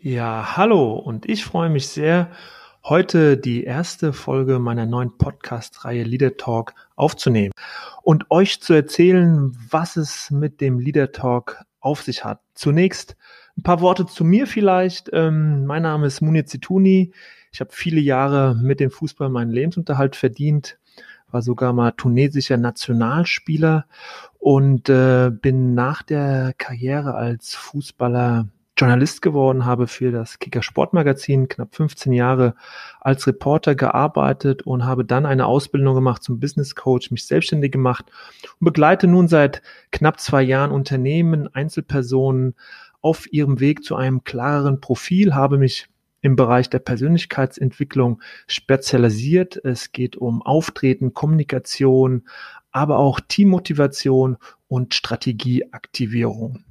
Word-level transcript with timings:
Ja, 0.00 0.56
hallo 0.56 0.92
und 0.92 1.28
ich 1.28 1.44
freue 1.44 1.70
mich 1.70 1.88
sehr, 1.88 2.30
heute 2.84 3.36
die 3.36 3.64
erste 3.64 4.12
Folge 4.12 4.60
meiner 4.60 4.86
neuen 4.86 5.18
Podcast-Reihe 5.18 6.04
Leader 6.04 6.36
Talk 6.36 6.72
aufzunehmen 6.94 7.52
und 8.02 8.30
euch 8.30 8.60
zu 8.60 8.74
erzählen, 8.74 9.52
was 9.70 9.96
es 9.96 10.30
mit 10.30 10.60
dem 10.60 10.78
Leader 10.78 11.10
Talk 11.10 11.64
auf 11.80 12.02
sich 12.02 12.24
hat. 12.24 12.40
Zunächst 12.54 13.16
ein 13.56 13.64
paar 13.64 13.80
Worte 13.80 14.06
zu 14.06 14.22
mir 14.22 14.46
vielleicht. 14.46 15.10
Ähm, 15.12 15.66
mein 15.66 15.82
Name 15.82 16.06
ist 16.06 16.20
Munir 16.20 16.46
Zituni. 16.46 17.12
Ich 17.50 17.58
habe 17.58 17.70
viele 17.72 18.00
Jahre 18.00 18.54
mit 18.54 18.78
dem 18.78 18.92
Fußball 18.92 19.28
meinen 19.30 19.50
Lebensunterhalt 19.50 20.14
verdient, 20.14 20.78
war 21.32 21.42
sogar 21.42 21.72
mal 21.72 21.90
tunesischer 21.90 22.56
Nationalspieler 22.56 23.86
und 24.38 24.88
äh, 24.88 25.32
bin 25.32 25.74
nach 25.74 26.04
der 26.04 26.54
Karriere 26.56 27.14
als 27.14 27.56
Fußballer 27.56 28.46
Journalist 28.78 29.22
geworden, 29.22 29.64
habe 29.64 29.88
für 29.88 30.12
das 30.12 30.38
Kicker 30.38 30.62
Sportmagazin 30.62 31.48
knapp 31.48 31.74
15 31.74 32.12
Jahre 32.12 32.54
als 33.00 33.26
Reporter 33.26 33.74
gearbeitet 33.74 34.62
und 34.62 34.84
habe 34.84 35.04
dann 35.04 35.26
eine 35.26 35.46
Ausbildung 35.46 35.96
gemacht 35.96 36.22
zum 36.22 36.38
Business 36.38 36.76
Coach, 36.76 37.10
mich 37.10 37.26
selbstständig 37.26 37.72
gemacht 37.72 38.06
und 38.60 38.64
begleite 38.64 39.08
nun 39.08 39.26
seit 39.26 39.62
knapp 39.90 40.20
zwei 40.20 40.42
Jahren 40.42 40.70
Unternehmen, 40.70 41.52
Einzelpersonen 41.52 42.54
auf 43.00 43.32
ihrem 43.32 43.58
Weg 43.58 43.82
zu 43.82 43.96
einem 43.96 44.22
klareren 44.22 44.80
Profil, 44.80 45.34
habe 45.34 45.58
mich 45.58 45.88
im 46.20 46.36
Bereich 46.36 46.70
der 46.70 46.80
Persönlichkeitsentwicklung 46.80 48.22
spezialisiert. 48.46 49.56
Es 49.64 49.92
geht 49.92 50.16
um 50.16 50.42
Auftreten, 50.42 51.14
Kommunikation, 51.14 52.28
aber 52.70 52.98
auch 52.98 53.20
Teammotivation 53.20 54.36
und 54.68 54.94
Strategieaktivierung. 54.94 56.64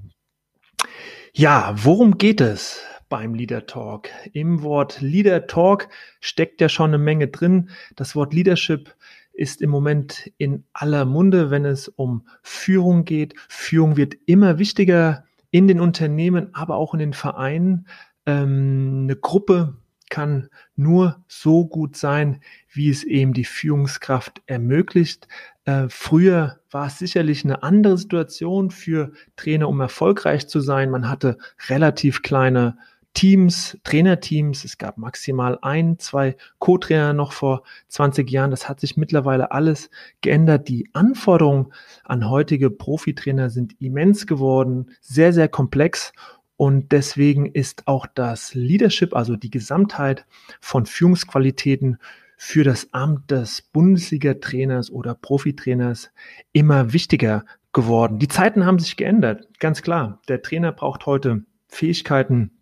Ja, 1.39 1.75
worum 1.77 2.17
geht 2.17 2.41
es 2.41 2.81
beim 3.09 3.35
Leader 3.35 3.67
Talk? 3.67 4.09
Im 4.33 4.63
Wort 4.63 5.01
Leader 5.01 5.45
Talk 5.45 5.87
steckt 6.19 6.61
ja 6.61 6.67
schon 6.67 6.89
eine 6.89 6.97
Menge 6.97 7.27
drin. 7.27 7.69
Das 7.95 8.15
Wort 8.15 8.33
Leadership 8.33 8.95
ist 9.33 9.61
im 9.61 9.69
Moment 9.69 10.31
in 10.39 10.63
aller 10.73 11.05
Munde, 11.05 11.51
wenn 11.51 11.63
es 11.63 11.89
um 11.89 12.27
Führung 12.41 13.05
geht. 13.05 13.35
Führung 13.49 13.97
wird 13.97 14.15
immer 14.25 14.57
wichtiger 14.57 15.25
in 15.51 15.67
den 15.67 15.79
Unternehmen, 15.79 16.55
aber 16.55 16.75
auch 16.77 16.95
in 16.95 16.99
den 17.01 17.13
Vereinen. 17.13 17.85
Ähm, 18.25 19.01
eine 19.03 19.15
Gruppe 19.15 19.77
kann 20.09 20.49
nur 20.75 21.23
so 21.27 21.67
gut 21.67 21.97
sein, 21.97 22.41
wie 22.73 22.89
es 22.89 23.03
eben 23.03 23.33
die 23.33 23.45
Führungskraft 23.45 24.41
ermöglicht. 24.47 25.27
Äh, 25.67 25.89
früher 25.89 26.61
war 26.71 26.87
es 26.87 26.97
sicherlich 26.97 27.43
eine 27.43 27.61
andere 27.61 27.97
Situation 27.97 28.71
für 28.71 29.11
Trainer, 29.35 29.67
um 29.67 29.81
erfolgreich 29.81 30.47
zu 30.47 30.61
sein. 30.61 30.89
Man 30.89 31.09
hatte 31.09 31.37
relativ 31.67 32.21
kleine 32.21 32.77
Teams, 33.13 33.77
Trainerteams. 33.83 34.63
Es 34.63 34.77
gab 34.77 34.97
maximal 34.97 35.59
ein, 35.61 35.99
zwei 35.99 36.37
Co-Trainer 36.59 37.11
noch 37.11 37.33
vor 37.33 37.63
20 37.89 38.31
Jahren. 38.31 38.51
Das 38.51 38.69
hat 38.69 38.79
sich 38.79 38.95
mittlerweile 38.95 39.51
alles 39.51 39.89
geändert. 40.21 40.69
Die 40.69 40.89
Anforderungen 40.93 41.73
an 42.05 42.29
heutige 42.29 42.69
Profitrainer 42.69 43.49
sind 43.49 43.75
immens 43.81 44.25
geworden, 44.25 44.91
sehr, 45.01 45.33
sehr 45.33 45.49
komplex. 45.49 46.13
Und 46.55 46.93
deswegen 46.93 47.45
ist 47.45 47.89
auch 47.89 48.07
das 48.15 48.53
Leadership, 48.53 49.13
also 49.13 49.35
die 49.35 49.51
Gesamtheit 49.51 50.25
von 50.61 50.85
Führungsqualitäten 50.85 51.97
für 52.37 52.63
das 52.63 52.93
Amt 52.93 53.31
des 53.31 53.63
Bundesliga-Trainers 53.63 54.91
oder 54.91 55.15
Profitrainers 55.15 56.11
immer 56.53 56.93
wichtiger 56.93 57.43
geworden. 57.73 58.19
Die 58.19 58.27
Zeiten 58.27 58.65
haben 58.65 58.79
sich 58.79 58.95
geändert, 58.95 59.59
ganz 59.59 59.81
klar. 59.81 60.21
Der 60.29 60.41
Trainer 60.41 60.71
braucht 60.71 61.07
heute 61.07 61.43
Fähigkeiten, 61.67 62.56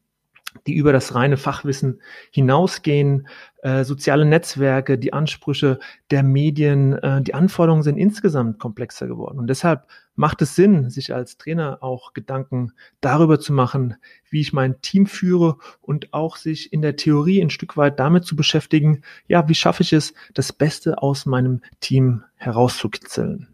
die 0.68 0.74
über 0.74 0.94
das 0.94 1.16
reine 1.16 1.38
Fachwissen 1.38 2.02
hinausgehen, 2.32 3.28
äh, 3.62 3.84
soziale 3.84 4.26
Netzwerke, 4.26 4.98
die 4.98 5.14
Ansprüche 5.14 5.80
der 6.12 6.24
Medien, 6.24 6.94
äh, 6.94 7.22
die 7.22 7.34
Anforderungen 7.34 7.84
sind 7.84 7.98
insgesamt 7.98 8.60
komplexer 8.60 9.08
geworden. 9.08 9.40
Und 9.40 9.48
deshalb 9.48 9.88
macht 10.16 10.42
es 10.42 10.56
Sinn, 10.56 10.90
sich 10.90 11.14
als 11.14 11.38
Trainer 11.38 11.80
auch 11.82 12.14
Gedanken 12.14 12.74
darüber 13.02 13.40
zu 13.40 13.54
machen, 13.54 13.96
wie 14.30 14.42
ich 14.42 14.54
mein 14.54 14.82
Team 14.82 15.08
führe 15.08 15.58
und 15.82 16.14
auch 16.14 16.38
sich 16.38 16.72
in 16.74 16.82
der 16.82 16.96
Theorie 16.96 17.42
ein 17.42 17.50
Stück 17.50 17.78
weit 17.78 18.00
damit 18.00 18.26
zu 18.26 18.36
beschäftigen, 18.36 19.02
ja, 19.28 19.48
wie 19.50 19.56
schaffe 19.56 19.84
ich 19.84 19.94
es, 19.94 20.14
das 20.34 20.54
Beste 20.54 21.02
aus 21.02 21.26
meinem 21.26 21.62
Team 21.80 22.24
herauszukitzeln. 22.36 23.48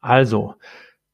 Also, 0.00 0.56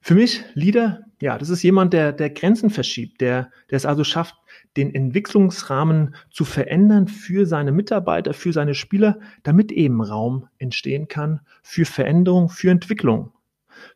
für 0.09 0.15
mich 0.15 0.43
Leader, 0.55 1.03
ja, 1.21 1.37
das 1.37 1.51
ist 1.51 1.63
jemand, 1.63 1.93
der, 1.93 2.15
der 2.15 2.31
Grenzen 2.31 2.71
verschiebt, 2.71 3.21
der, 3.21 3.51
der 3.71 3.77
es 3.77 3.85
also 3.85 4.05
schafft, 4.05 4.37
den 4.75 4.95
Entwicklungsrahmen 4.95 6.15
zu 6.31 6.47
verändern 6.47 7.09
für 7.09 7.45
seine 7.45 7.73
Mitarbeiter, 7.73 8.33
für 8.33 8.55
seine 8.55 8.75
Spieler, 8.75 9.19
damit 9.43 9.71
eben 9.71 10.01
Raum 10.01 10.49
entstehen 10.57 11.09
kann 11.09 11.41
für 11.63 11.85
Veränderung, 11.85 12.49
für 12.49 12.71
Entwicklung. 12.71 13.35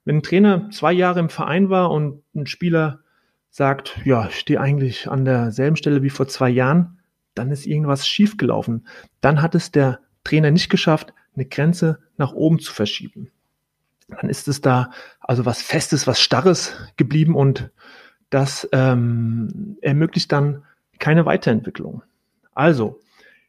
Wenn 0.05 0.17
ein 0.17 0.23
Trainer 0.23 0.69
zwei 0.69 0.93
Jahre 0.93 1.21
im 1.21 1.31
Verein 1.31 1.71
war 1.71 1.91
und 1.91 2.23
ein 2.35 2.45
Spieler 2.45 3.01
sagt, 3.49 3.99
ja, 4.05 4.27
ich 4.27 4.39
stehe 4.39 4.61
eigentlich 4.61 5.11
an 5.11 5.25
derselben 5.25 5.77
Stelle 5.77 6.03
wie 6.03 6.11
vor 6.11 6.29
zwei 6.29 6.51
Jahren, 6.51 6.99
dann 7.35 7.51
ist 7.51 7.65
irgendwas 7.65 8.07
schiefgelaufen. 8.07 8.87
Dann 9.23 9.41
hat 9.41 9.55
es 9.55 9.71
der 9.71 10.01
Trainer 10.25 10.51
nicht 10.51 10.69
geschafft, 10.69 11.15
eine 11.35 11.47
Grenze 11.47 12.01
nach 12.19 12.35
oben 12.35 12.59
zu 12.59 12.71
verschieben 12.71 13.31
dann 14.21 14.31
ist 14.31 14.49
es 14.49 14.61
da 14.61 14.91
also 15.23 15.47
was 15.47 15.63
Festes, 15.63 16.07
was 16.07 16.21
Starres 16.21 16.73
geblieben 16.97 17.35
und 17.35 17.71
das 18.31 18.69
ähm, 18.73 19.77
ermöglicht 19.81 20.33
dann 20.33 20.65
keine 20.99 21.27
Weiterentwicklung. 21.27 22.03
Also, 22.55 23.01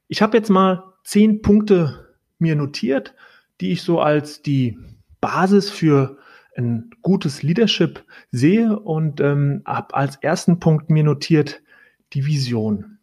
ich 0.07 0.21
habe 0.21 0.37
jetzt 0.37 0.49
mal 0.49 0.83
zehn 1.03 1.41
Punkte 1.41 2.13
mir 2.37 2.55
notiert, 2.55 3.15
die 3.61 3.71
ich 3.71 3.83
so 3.83 3.99
als 4.01 4.41
die 4.41 4.77
Basis 5.21 5.69
für 5.69 6.17
ein 6.55 6.91
gutes 7.01 7.43
Leadership 7.43 8.03
sehe 8.31 8.77
und 8.77 9.21
ähm, 9.21 9.63
habe 9.65 9.93
als 9.95 10.17
ersten 10.17 10.59
Punkt 10.59 10.89
mir 10.89 11.03
notiert 11.03 11.61
die 12.13 12.25
Vision. 12.25 12.99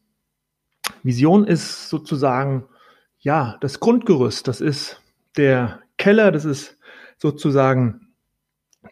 Vision 1.03 1.47
ist 1.47 1.88
sozusagen 1.88 2.66
ja 3.19 3.56
das 3.60 3.80
Grundgerüst, 3.80 4.47
das 4.47 4.60
ist 4.60 5.00
der 5.36 5.80
Keller, 5.97 6.30
das 6.30 6.44
ist 6.44 6.78
sozusagen 7.16 8.09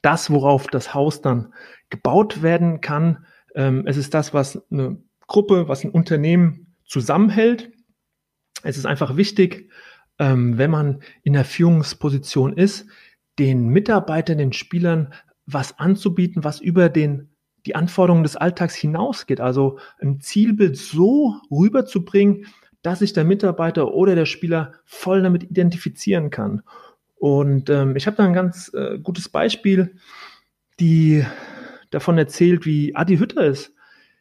das, 0.03 0.31
worauf 0.31 0.67
das 0.67 0.95
Haus 0.95 1.21
dann 1.21 1.53
gebaut 1.91 2.43
werden 2.43 2.81
kann. 2.81 3.27
Ähm, 3.55 3.85
es 3.87 3.97
ist 3.97 4.15
das, 4.15 4.35
was 4.35 4.63
eine 4.71 4.99
Gruppe, 5.27 5.69
was 5.69 5.85
ein 5.85 5.91
Unternehmen 5.91 6.75
zusammenhält. 6.85 7.71
Es 8.63 8.77
ist 8.77 8.87
einfach 8.87 9.17
wichtig, 9.17 9.71
ähm, 10.19 10.59
wenn 10.59 10.71
man 10.71 11.01
in 11.23 11.35
der 11.35 11.45
Führungsposition 11.45 12.53
ist, 12.53 12.87
den 13.39 13.69
Mitarbeitern, 13.69 14.39
den 14.39 14.53
Spielern 14.53 15.13
was 15.47 15.79
anzubieten, 15.79 16.45
was 16.45 16.61
über 16.61 16.89
den, 16.89 17.31
die 17.67 17.75
Anforderungen 17.75 18.25
des 18.25 18.37
Alltags 18.37 18.75
hinausgeht. 18.75 19.41
Also 19.41 19.79
ein 20.01 20.21
Zielbild 20.21 20.77
so 20.77 21.37
rüberzubringen, 21.51 22.47
dass 22.83 23.01
sich 23.01 23.13
der 23.13 23.25
Mitarbeiter 23.25 23.93
oder 23.95 24.15
der 24.15 24.27
Spieler 24.27 24.73
voll 24.85 25.23
damit 25.23 25.45
identifizieren 25.45 26.31
kann. 26.31 26.63
Und 27.19 27.69
ähm, 27.71 27.97
ich 27.97 28.07
habe 28.07 28.17
da 28.17 28.25
ein 28.25 28.33
ganz 28.33 28.73
äh, 28.75 28.99
gutes 28.99 29.29
Beispiel, 29.29 29.97
die 30.79 31.25
davon 31.91 32.19
erzählt, 32.19 32.65
wie 32.65 32.95
Adi 32.95 33.19
Hütter 33.19 33.43
es 33.43 33.73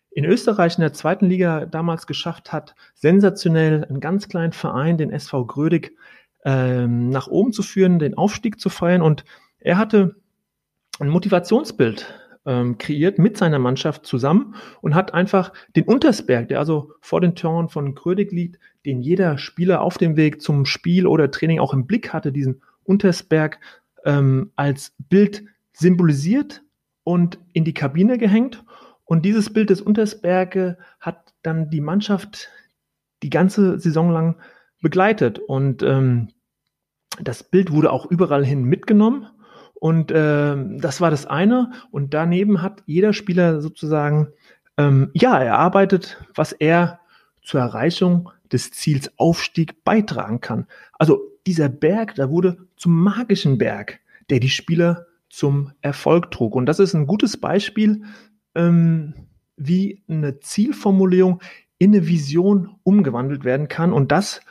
in 0.10 0.26
Österreich 0.26 0.78
in 0.78 0.82
der 0.82 0.94
zweiten 0.94 1.28
Liga 1.28 1.68
damals 1.68 2.08
geschafft 2.08 2.52
hat, 2.52 2.74
sensationell 2.96 3.86
einen 3.86 4.00
ganz 4.00 4.28
kleinen 4.28 4.54
Verein, 4.54 4.98
den 4.98 5.12
SV 5.12 5.46
Grödig, 5.46 5.96
ähm, 6.44 7.10
nach 7.10 7.28
oben 7.28 7.54
zu 7.54 7.62
führen, 7.62 8.00
den 8.00 8.18
Aufstieg 8.18 8.60
zu 8.60 8.70
feiern. 8.70 9.04
Und 9.04 9.26
er 9.60 9.78
hatte 9.78 10.16
ein 11.00 11.10
Motivationsbild 11.10 12.08
ähm, 12.48 12.78
kreiert 12.80 13.20
mit 13.20 13.38
seiner 13.38 13.60
Mannschaft 13.60 14.08
zusammen 14.08 14.56
und 14.82 14.96
hat 14.96 15.14
einfach 15.14 15.54
den 15.76 15.84
Untersberg, 15.84 16.48
der 16.48 16.60
also 16.60 16.94
vor 17.02 17.22
den 17.22 17.36
Toren 17.36 17.70
von 17.70 17.94
Grödig 17.94 18.32
liegt, 18.32 18.58
den 18.86 19.02
jeder 19.02 19.38
Spieler 19.38 19.82
auf 19.82 19.98
dem 20.00 20.16
Weg 20.16 20.42
zum 20.42 20.66
Spiel 20.66 21.06
oder 21.06 21.30
Training 21.30 21.60
auch 21.60 21.74
im 21.74 21.86
Blick 21.86 22.14
hatte, 22.14 22.32
diesen 22.32 22.62
Untersberg 22.88 23.60
ähm, 24.06 24.52
als 24.56 24.94
Bild 24.98 25.44
symbolisiert 25.74 26.64
und 27.04 27.40
in 27.54 27.64
die 27.64 27.74
Kabine 27.74 28.18
gehängt. 28.18 28.64
Und 29.06 29.24
dieses 29.24 29.54
Bild 29.54 29.70
des 29.70 29.82
Untersberge 29.82 30.78
hat 31.00 31.34
dann 31.42 31.70
die 31.70 31.82
Mannschaft 31.82 32.50
die 33.24 33.30
ganze 33.30 33.80
Saison 33.80 34.12
lang 34.12 34.36
begleitet. 34.82 35.40
Und 35.40 35.84
ähm, 35.84 36.30
das 37.22 37.44
Bild 37.44 37.72
wurde 37.72 37.92
auch 37.92 38.06
überall 38.06 38.46
hin 38.46 38.64
mitgenommen. 38.64 39.28
Und 39.76 40.12
äh, 40.12 40.56
das 40.80 41.02
war 41.02 41.12
das 41.12 41.26
eine. 41.26 41.72
Und 41.92 42.14
daneben 42.14 42.62
hat 42.62 42.84
jeder 42.86 43.14
Spieler 43.14 43.62
sozusagen, 43.62 44.34
ähm, 44.78 45.12
ja, 45.14 45.38
erarbeitet, 45.38 46.18
was 46.36 46.52
er 46.52 47.00
zur 47.44 47.62
Erreichung 47.62 48.30
des 48.52 48.72
Ziels 48.72 49.12
Aufstieg 49.18 49.84
beitragen 49.84 50.42
kann. 50.42 50.68
Also 50.94 51.22
dieser 51.48 51.70
Berg, 51.70 52.16
da 52.16 52.30
wurde 52.30 52.58
zum 52.76 53.02
magischen 53.02 53.58
Berg, 53.58 54.00
der 54.30 54.40
die 54.40 54.50
Spieler 54.50 55.08
zum 55.30 55.72
Erfolg 55.82 56.32
trug. 56.32 56.56
Und 56.56 56.66
das 56.66 56.80
ist 56.80 56.94
ein 56.94 57.08
gutes 57.08 57.38
Beispiel, 57.38 58.04
ähm, 58.56 59.14
wie 59.56 60.04
eine 60.08 60.40
Zielformulierung 60.40 61.42
in 61.80 61.94
eine 61.94 62.08
Vision 62.08 62.76
umgewandelt 62.84 63.44
werden 63.44 63.68
kann. 63.68 63.94
Und 63.94 64.12
das, 64.12 64.42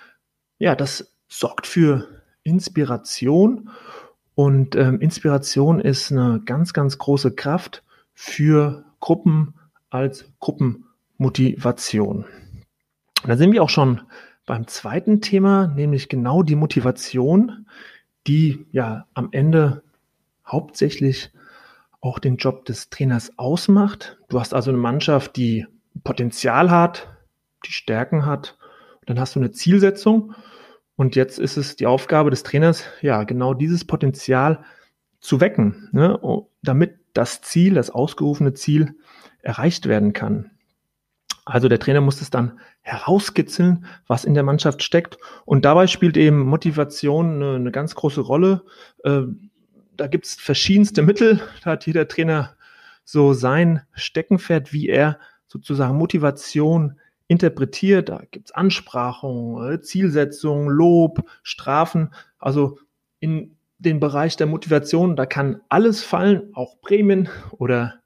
ja, 0.58 0.74
das 0.74 1.12
sorgt 1.28 1.66
für 1.66 2.08
Inspiration. 2.42 3.70
Und 4.34 4.76
ähm, 4.76 5.00
Inspiration 5.00 5.80
ist 5.80 6.12
eine 6.12 6.40
ganz, 6.44 6.72
ganz 6.72 6.98
große 6.98 7.34
Kraft 7.34 7.82
für 8.12 8.84
Gruppen 9.00 9.54
als 9.90 10.30
Gruppenmotivation. 10.40 12.24
Und 13.22 13.28
da 13.28 13.36
sind 13.36 13.52
wir 13.52 13.62
auch 13.62 13.70
schon 13.70 14.02
beim 14.46 14.68
zweiten 14.68 15.20
Thema, 15.20 15.66
nämlich 15.66 16.08
genau 16.08 16.42
die 16.42 16.54
Motivation, 16.54 17.66
die 18.26 18.66
ja 18.70 19.06
am 19.12 19.28
Ende 19.32 19.82
hauptsächlich 20.46 21.32
auch 22.00 22.18
den 22.20 22.36
Job 22.36 22.64
des 22.64 22.88
Trainers 22.88 23.36
ausmacht. 23.36 24.18
Du 24.28 24.38
hast 24.38 24.54
also 24.54 24.70
eine 24.70 24.78
Mannschaft, 24.78 25.36
die 25.36 25.66
Potenzial 26.04 26.70
hat, 26.70 27.08
die 27.66 27.72
Stärken 27.72 28.24
hat. 28.26 28.56
dann 29.06 29.20
hast 29.20 29.36
du 29.36 29.40
eine 29.40 29.52
Zielsetzung. 29.52 30.34
Und 30.96 31.14
jetzt 31.14 31.38
ist 31.38 31.56
es 31.56 31.76
die 31.76 31.86
Aufgabe 31.86 32.30
des 32.30 32.42
Trainers, 32.42 32.84
ja, 33.02 33.22
genau 33.24 33.54
dieses 33.54 33.84
Potenzial 33.84 34.64
zu 35.20 35.40
wecken, 35.40 35.88
ne, 35.92 36.18
damit 36.62 36.98
das 37.12 37.40
Ziel, 37.42 37.74
das 37.74 37.90
ausgerufene 37.90 38.54
Ziel 38.54 38.96
erreicht 39.42 39.86
werden 39.86 40.12
kann. 40.12 40.50
Also 41.46 41.68
der 41.68 41.78
Trainer 41.78 42.00
muss 42.00 42.20
es 42.20 42.28
dann 42.28 42.58
herauskitzeln, 42.82 43.86
was 44.08 44.24
in 44.24 44.34
der 44.34 44.42
Mannschaft 44.42 44.82
steckt. 44.82 45.16
Und 45.44 45.64
dabei 45.64 45.86
spielt 45.86 46.16
eben 46.16 46.40
Motivation 46.40 47.36
eine, 47.36 47.54
eine 47.54 47.70
ganz 47.70 47.94
große 47.94 48.20
Rolle. 48.20 48.64
Äh, 49.04 49.22
da 49.96 50.08
gibt 50.08 50.26
es 50.26 50.34
verschiedenste 50.34 51.02
Mittel. 51.02 51.40
Da 51.62 51.70
hat 51.70 51.86
jeder 51.86 52.08
Trainer 52.08 52.56
so 53.04 53.32
sein 53.32 53.82
Steckenpferd, 53.92 54.72
wie 54.72 54.88
er 54.88 55.20
sozusagen 55.46 55.96
Motivation 55.96 56.98
interpretiert. 57.28 58.08
Da 58.08 58.22
gibt 58.28 58.48
es 58.48 58.52
Ansprachungen, 58.52 59.74
äh, 59.74 59.80
Zielsetzungen, 59.80 60.68
Lob, 60.68 61.30
Strafen. 61.44 62.12
Also 62.40 62.80
in 63.20 63.56
den 63.78 64.00
Bereich 64.00 64.36
der 64.36 64.48
Motivation, 64.48 65.14
da 65.14 65.26
kann 65.26 65.60
alles 65.68 66.02
fallen, 66.02 66.50
auch 66.54 66.80
Prämien 66.80 67.28
oder, 67.52 68.00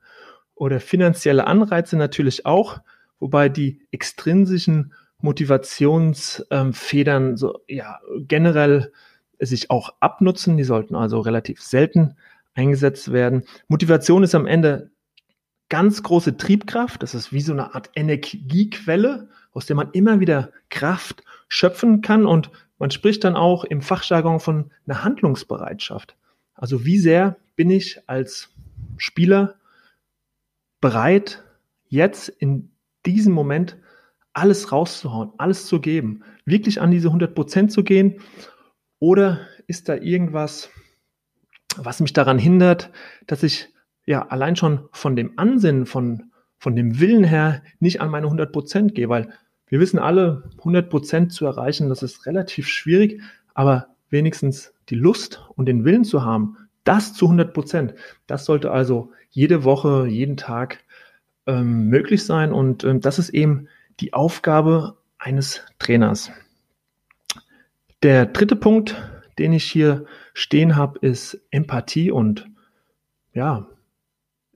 oder 0.55 0.79
finanzielle 0.79 1.47
Anreize 1.47 1.97
natürlich 1.97 2.45
auch 2.45 2.81
wobei 3.21 3.49
die 3.49 3.81
extrinsischen 3.93 4.93
Motivationsfedern 5.21 7.37
so 7.37 7.61
ja 7.69 8.01
generell 8.27 8.93
sich 9.39 9.71
auch 9.71 9.95
abnutzen. 10.01 10.57
Die 10.57 10.65
sollten 10.65 10.97
also 10.97 11.21
relativ 11.21 11.63
selten 11.63 12.17
eingesetzt 12.55 13.13
werden. 13.13 13.45
Motivation 13.69 14.25
ist 14.25 14.35
am 14.35 14.47
Ende 14.47 14.91
ganz 15.69 16.03
große 16.03 16.37
Triebkraft. 16.37 17.03
Das 17.03 17.15
ist 17.15 17.33
wie 17.33 17.41
so 17.41 17.53
eine 17.53 17.75
Art 17.75 17.91
Energiequelle, 17.95 19.31
aus 19.53 19.65
der 19.67 19.77
man 19.77 19.91
immer 19.93 20.21
wieder 20.21 20.51
Kraft 20.69 21.23
schöpfen 21.49 22.03
kann. 22.03 22.27
Und 22.27 22.51
man 22.79 22.91
spricht 22.91 23.25
dann 23.25 23.37
auch 23.37 23.65
im 23.65 23.83
Fachjargon 23.83 24.41
von 24.41 24.71
einer 24.87 25.05
Handlungsbereitschaft. 25.05 26.17
Also 26.55 26.85
wie 26.85 26.99
sehr 26.99 27.37
bin 27.57 27.71
ich 27.71 28.09
als 28.09 28.51
Spieler 28.99 29.57
bereit, 30.81 31.43
jetzt 31.89 32.29
in 32.29 32.70
diesem 33.06 33.32
Moment 33.32 33.76
alles 34.32 34.73
rauszuhauen, 34.73 35.32
alles 35.38 35.67
zu 35.67 35.81
geben, 35.81 36.23
wirklich 36.44 36.81
an 36.81 36.91
diese 36.91 37.08
100 37.08 37.35
Prozent 37.35 37.73
zu 37.73 37.82
gehen? 37.82 38.20
Oder 38.99 39.41
ist 39.67 39.88
da 39.88 39.97
irgendwas, 39.97 40.70
was 41.76 42.00
mich 42.00 42.12
daran 42.12 42.38
hindert, 42.38 42.91
dass 43.26 43.43
ich 43.43 43.73
ja 44.06 44.26
allein 44.29 44.56
schon 44.56 44.88
von 44.93 45.17
dem 45.17 45.38
Ansinnen, 45.38 45.87
von, 45.87 46.32
von 46.58 46.76
dem 46.76 47.00
Willen 47.00 47.25
her 47.25 47.62
nicht 47.81 48.00
an 48.00 48.11
meine 48.11 48.26
100 48.26 48.52
Prozent 48.52 48.94
gehe? 48.94 49.08
Weil 49.08 49.32
wir 49.67 49.81
wissen 49.81 49.99
alle, 49.99 50.50
100 50.58 50.91
Prozent 50.91 51.32
zu 51.32 51.47
erreichen, 51.47 51.88
das 51.88 52.02
ist 52.02 52.26
relativ 52.26 52.67
schwierig, 52.67 53.23
aber 53.55 53.88
wenigstens 54.11 54.75
die 54.88 54.97
Lust 54.97 55.44
und 55.55 55.67
den 55.67 55.85
Willen 55.85 56.05
zu 56.05 56.25
haben, 56.25 56.56
das 56.85 57.14
zu 57.14 57.26
100 57.26 57.55
Prozent, 57.55 57.94
das 58.26 58.44
sollte 58.44 58.73
also 58.73 59.12
jede 59.31 59.64
Woche, 59.64 60.06
jeden 60.08 60.37
Tag 60.37 60.81
ähm, 61.47 61.89
möglich 61.89 62.25
sein. 62.25 62.53
Und 62.53 62.85
ähm, 62.85 63.01
das 63.01 63.19
ist 63.19 63.31
eben 63.31 63.69
die 64.01 64.13
Aufgabe 64.13 64.97
eines 65.19 65.65
Trainers. 65.79 66.31
Der 68.03 68.27
dritte 68.27 68.57
Punkt, 68.57 68.97
den 69.39 69.53
ich 69.53 69.65
hier 69.65 70.07
stehen 70.33 70.77
habe, 70.77 70.99
ist 71.01 71.41
Empathie 71.51 72.11
und 72.11 72.47
ja, 73.33 73.67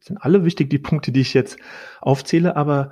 sind 0.01 0.19
alle 0.19 0.45
wichtig, 0.45 0.71
die 0.71 0.79
Punkte, 0.79 1.13
die 1.13 1.21
ich 1.21 1.35
jetzt 1.35 1.59
aufzähle, 2.01 2.57
aber 2.57 2.91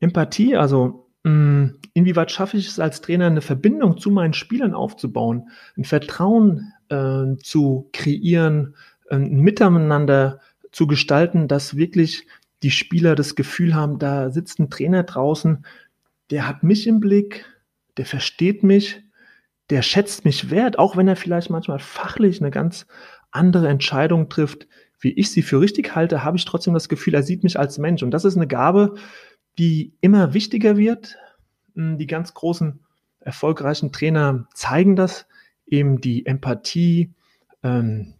Empathie, 0.00 0.56
also 0.56 1.08
mh, 1.24 1.32
mm, 1.32 1.78
inwieweit 1.94 2.30
schaffe 2.30 2.56
ich 2.56 2.68
es 2.68 2.78
als 2.78 3.00
Trainer, 3.00 3.26
eine 3.26 3.40
Verbindung 3.40 3.98
zu 3.98 4.10
meinen 4.10 4.34
Spielern 4.34 4.74
aufzubauen, 4.74 5.48
ein 5.76 5.84
Vertrauen 5.84 6.72
äh, 6.88 7.36
zu 7.42 7.88
kreieren, 7.92 8.74
ein 9.10 9.40
Miteinander 9.40 10.40
zu 10.72 10.86
gestalten, 10.86 11.48
das 11.48 11.76
wirklich 11.76 12.26
die 12.64 12.70
Spieler 12.70 13.14
das 13.14 13.34
Gefühl 13.34 13.74
haben, 13.74 13.98
da 13.98 14.30
sitzt 14.30 14.58
ein 14.58 14.70
Trainer 14.70 15.02
draußen, 15.02 15.66
der 16.30 16.48
hat 16.48 16.62
mich 16.62 16.86
im 16.86 16.98
Blick, 16.98 17.44
der 17.98 18.06
versteht 18.06 18.62
mich, 18.62 19.02
der 19.68 19.82
schätzt 19.82 20.24
mich 20.24 20.50
wert, 20.50 20.78
auch 20.78 20.96
wenn 20.96 21.06
er 21.06 21.16
vielleicht 21.16 21.50
manchmal 21.50 21.78
fachlich 21.78 22.40
eine 22.40 22.50
ganz 22.50 22.86
andere 23.30 23.68
Entscheidung 23.68 24.30
trifft, 24.30 24.66
wie 24.98 25.12
ich 25.12 25.30
sie 25.30 25.42
für 25.42 25.60
richtig 25.60 25.94
halte, 25.94 26.24
habe 26.24 26.38
ich 26.38 26.46
trotzdem 26.46 26.72
das 26.72 26.88
Gefühl, 26.88 27.14
er 27.14 27.22
sieht 27.22 27.44
mich 27.44 27.58
als 27.58 27.76
Mensch. 27.76 28.02
Und 28.02 28.10
das 28.12 28.24
ist 28.24 28.36
eine 28.36 28.46
Gabe, 28.46 28.94
die 29.58 29.92
immer 30.00 30.32
wichtiger 30.32 30.78
wird. 30.78 31.18
Hm, 31.74 31.98
die 31.98 32.06
ganz 32.06 32.32
großen, 32.32 32.80
erfolgreichen 33.20 33.92
Trainer 33.92 34.46
zeigen 34.54 34.96
das, 34.96 35.26
eben 35.66 36.00
die 36.00 36.24
Empathie, 36.24 37.12
ähm, 37.62 38.14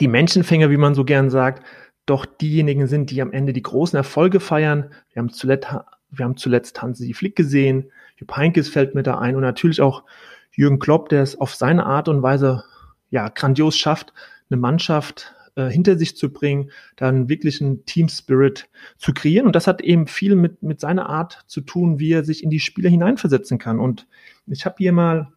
die 0.00 0.08
Menschenfänger, 0.08 0.70
wie 0.70 0.76
man 0.76 0.94
so 0.94 1.04
gern 1.04 1.30
sagt, 1.30 1.64
doch 2.06 2.26
diejenigen 2.26 2.86
sind, 2.86 3.10
die 3.10 3.22
am 3.22 3.32
Ende 3.32 3.52
die 3.52 3.62
großen 3.62 3.96
Erfolge 3.96 4.40
feiern. 4.40 4.90
Wir 5.12 5.20
haben 5.20 5.30
zuletzt, 5.30 5.68
wir 6.10 6.24
haben 6.24 6.36
zuletzt 6.36 6.82
Hansi 6.82 7.14
Flick 7.14 7.36
gesehen, 7.36 7.90
Jupp 8.16 8.36
Heynckes 8.36 8.68
fällt 8.68 8.94
mir 8.94 9.02
da 9.02 9.18
ein 9.18 9.36
und 9.36 9.42
natürlich 9.42 9.80
auch 9.80 10.04
Jürgen 10.52 10.78
Klopp, 10.78 11.08
der 11.08 11.22
es 11.22 11.40
auf 11.40 11.54
seine 11.54 11.86
Art 11.86 12.08
und 12.08 12.22
Weise 12.22 12.64
ja 13.10 13.28
grandios 13.28 13.76
schafft, 13.76 14.12
eine 14.50 14.58
Mannschaft 14.58 15.34
äh, 15.54 15.68
hinter 15.68 15.96
sich 15.96 16.16
zu 16.16 16.32
bringen, 16.32 16.70
dann 16.96 17.28
wirklich 17.28 17.60
einen 17.60 17.84
Team 17.86 18.08
Spirit 18.08 18.68
zu 18.98 19.12
kreieren 19.12 19.46
und 19.46 19.56
das 19.56 19.66
hat 19.66 19.80
eben 19.80 20.06
viel 20.06 20.34
mit 20.36 20.62
mit 20.62 20.80
seiner 20.80 21.08
Art 21.08 21.44
zu 21.46 21.60
tun, 21.60 21.98
wie 21.98 22.12
er 22.12 22.24
sich 22.24 22.42
in 22.42 22.50
die 22.50 22.60
Spieler 22.60 22.90
hineinversetzen 22.90 23.58
kann 23.58 23.78
und 23.78 24.06
ich 24.46 24.66
habe 24.66 24.76
hier 24.78 24.92
mal 24.92 25.32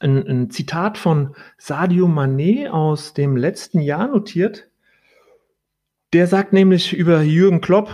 ein, 0.00 0.26
ein 0.26 0.50
Zitat 0.50 0.98
von 0.98 1.34
Sadio 1.58 2.06
Mané 2.06 2.68
aus 2.68 3.14
dem 3.14 3.36
letzten 3.36 3.80
Jahr 3.80 4.08
notiert. 4.08 4.68
Der 6.12 6.28
sagt 6.28 6.52
nämlich 6.52 6.92
über 6.92 7.20
Jürgen 7.22 7.60
Klopp, 7.60 7.90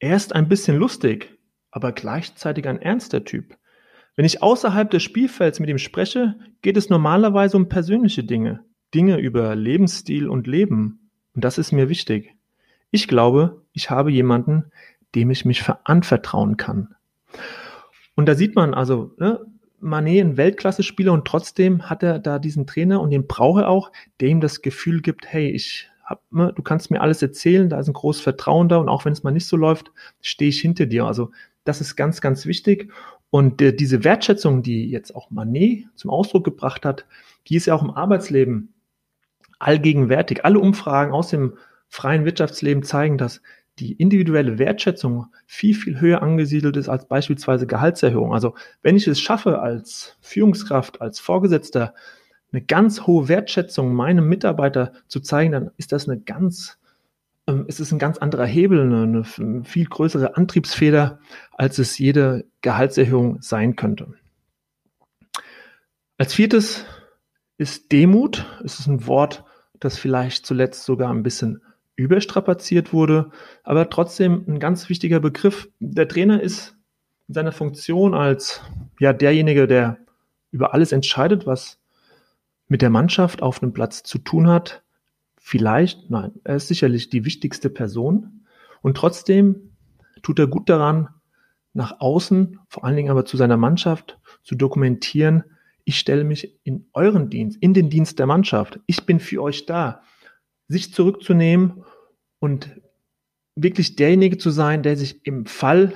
er 0.00 0.16
ist 0.16 0.34
ein 0.34 0.48
bisschen 0.48 0.76
lustig, 0.76 1.38
aber 1.70 1.92
gleichzeitig 1.92 2.66
ein 2.66 2.82
ernster 2.82 3.24
Typ. 3.24 3.56
Wenn 4.16 4.24
ich 4.24 4.42
außerhalb 4.42 4.90
des 4.90 5.02
Spielfelds 5.02 5.60
mit 5.60 5.70
ihm 5.70 5.78
spreche, 5.78 6.34
geht 6.62 6.76
es 6.76 6.90
normalerweise 6.90 7.56
um 7.56 7.68
persönliche 7.68 8.24
Dinge, 8.24 8.64
Dinge 8.92 9.18
über 9.18 9.54
Lebensstil 9.54 10.28
und 10.28 10.46
Leben. 10.46 11.10
Und 11.34 11.44
das 11.44 11.58
ist 11.58 11.72
mir 11.72 11.88
wichtig. 11.88 12.34
Ich 12.90 13.06
glaube, 13.06 13.62
ich 13.72 13.90
habe 13.90 14.10
jemanden, 14.10 14.72
dem 15.14 15.30
ich 15.30 15.44
mich 15.44 15.64
anvertrauen 15.84 16.56
kann. 16.56 16.94
Und 18.16 18.26
da 18.26 18.34
sieht 18.34 18.56
man 18.56 18.74
also, 18.74 19.14
ne, 19.18 19.40
Manet 19.80 20.24
ein 20.24 20.36
Weltklasse-Spieler 20.36 21.12
und 21.12 21.26
trotzdem 21.26 21.90
hat 21.90 22.02
er 22.02 22.18
da 22.18 22.38
diesen 22.38 22.66
Trainer 22.66 23.00
und 23.00 23.10
den 23.10 23.26
braucht 23.26 23.62
er 23.62 23.68
auch, 23.68 23.92
der 24.20 24.28
ihm 24.28 24.40
das 24.40 24.62
Gefühl 24.62 25.02
gibt, 25.02 25.26
hey, 25.26 25.50
ich 25.50 25.90
du 26.30 26.62
kannst 26.62 26.90
mir 26.90 27.00
alles 27.00 27.22
erzählen, 27.22 27.68
da 27.68 27.78
ist 27.78 27.88
ein 27.88 27.94
großes 27.94 28.22
Vertrauen 28.22 28.68
da 28.68 28.76
und 28.76 28.88
auch 28.88 29.04
wenn 29.04 29.12
es 29.12 29.22
mal 29.22 29.30
nicht 29.30 29.46
so 29.46 29.56
läuft, 29.56 29.92
stehe 30.20 30.50
ich 30.50 30.60
hinter 30.60 30.86
dir. 30.86 31.04
Also 31.06 31.30
das 31.64 31.80
ist 31.80 31.96
ganz, 31.96 32.20
ganz 32.20 32.46
wichtig. 32.46 32.92
Und 33.30 33.60
äh, 33.62 33.74
diese 33.74 34.04
Wertschätzung, 34.04 34.62
die 34.62 34.90
jetzt 34.90 35.14
auch 35.16 35.30
Manet 35.30 35.86
zum 35.94 36.10
Ausdruck 36.10 36.44
gebracht 36.44 36.84
hat, 36.84 37.06
die 37.48 37.56
ist 37.56 37.66
ja 37.66 37.74
auch 37.74 37.82
im 37.82 37.90
Arbeitsleben 37.90 38.74
allgegenwärtig. 39.58 40.44
Alle 40.44 40.58
Umfragen 40.58 41.12
aus 41.12 41.30
dem 41.30 41.54
freien 41.88 42.24
Wirtschaftsleben 42.24 42.82
zeigen 42.82 43.18
das. 43.18 43.40
die 43.80 43.92
individuelle 43.94 44.58
Wertschätzung 44.58 45.26
viel, 45.46 45.74
viel 45.74 46.00
höher 46.00 46.22
angesiedelt 46.22 46.76
ist 46.76 46.88
als 46.88 47.06
beispielsweise 47.08 47.66
Gehaltserhöhung. 47.66 48.32
Also 48.32 48.54
wenn 48.82 48.96
ich 48.96 49.06
es 49.08 49.20
schaffe, 49.20 49.60
als 49.60 50.16
Führungskraft, 50.20 51.00
als 51.00 51.18
Vorgesetzter 51.18 51.94
eine 52.54 52.62
ganz 52.62 53.02
hohe 53.02 53.28
Wertschätzung 53.28 53.94
meinem 53.94 54.28
Mitarbeiter 54.28 54.92
zu 55.08 55.18
zeigen, 55.18 55.50
dann 55.50 55.70
ist 55.76 55.90
das 55.90 56.08
eine 56.08 56.20
ganz, 56.20 56.78
ähm, 57.48 57.64
es 57.66 57.80
ist 57.80 57.90
ein 57.90 57.98
ganz 57.98 58.18
anderer 58.18 58.46
Hebel, 58.46 58.80
eine, 58.80 59.24
eine 59.38 59.64
viel 59.64 59.86
größere 59.86 60.36
Antriebsfeder, 60.36 61.18
als 61.52 61.78
es 61.78 61.98
jede 61.98 62.44
Gehaltserhöhung 62.60 63.42
sein 63.42 63.74
könnte. 63.74 64.14
Als 66.16 66.32
viertes 66.32 66.84
ist 67.58 67.90
Demut. 67.90 68.46
Es 68.62 68.78
ist 68.78 68.86
ein 68.86 69.08
Wort, 69.08 69.44
das 69.80 69.98
vielleicht 69.98 70.46
zuletzt 70.46 70.84
sogar 70.84 71.10
ein 71.10 71.24
bisschen 71.24 71.60
überstrapaziert 71.96 72.92
wurde, 72.92 73.30
aber 73.64 73.90
trotzdem 73.90 74.44
ein 74.46 74.60
ganz 74.60 74.88
wichtiger 74.88 75.18
Begriff. 75.18 75.68
Der 75.80 76.06
Trainer 76.06 76.40
ist 76.40 76.76
in 77.26 77.34
seiner 77.34 77.52
Funktion 77.52 78.14
als 78.14 78.62
ja 79.00 79.12
derjenige, 79.12 79.66
der 79.66 79.98
über 80.52 80.72
alles 80.72 80.92
entscheidet, 80.92 81.46
was 81.46 81.80
mit 82.68 82.82
der 82.82 82.90
Mannschaft 82.90 83.42
auf 83.42 83.62
einem 83.62 83.72
Platz 83.72 84.02
zu 84.02 84.18
tun 84.18 84.48
hat. 84.48 84.82
Vielleicht, 85.36 86.10
nein, 86.10 86.32
er 86.44 86.56
ist 86.56 86.68
sicherlich 86.68 87.10
die 87.10 87.24
wichtigste 87.24 87.70
Person 87.70 88.46
und 88.82 88.96
trotzdem 88.96 89.76
tut 90.22 90.38
er 90.38 90.46
gut 90.46 90.68
daran, 90.68 91.08
nach 91.74 92.00
außen, 92.00 92.60
vor 92.68 92.84
allen 92.84 92.96
Dingen 92.96 93.10
aber 93.10 93.24
zu 93.24 93.36
seiner 93.36 93.56
Mannschaft, 93.56 94.18
zu 94.42 94.54
dokumentieren, 94.54 95.44
ich 95.84 95.98
stelle 95.98 96.24
mich 96.24 96.58
in 96.64 96.88
euren 96.94 97.28
Dienst, 97.28 97.58
in 97.60 97.74
den 97.74 97.90
Dienst 97.90 98.18
der 98.18 98.26
Mannschaft. 98.26 98.80
Ich 98.86 99.04
bin 99.04 99.20
für 99.20 99.42
euch 99.42 99.66
da 99.66 100.02
sich 100.66 100.94
zurückzunehmen 100.94 101.84
und 102.38 102.80
wirklich 103.54 103.96
derjenige 103.96 104.38
zu 104.38 104.50
sein, 104.50 104.82
der 104.82 104.96
sich 104.96 105.26
im 105.26 105.46
Fall, 105.46 105.92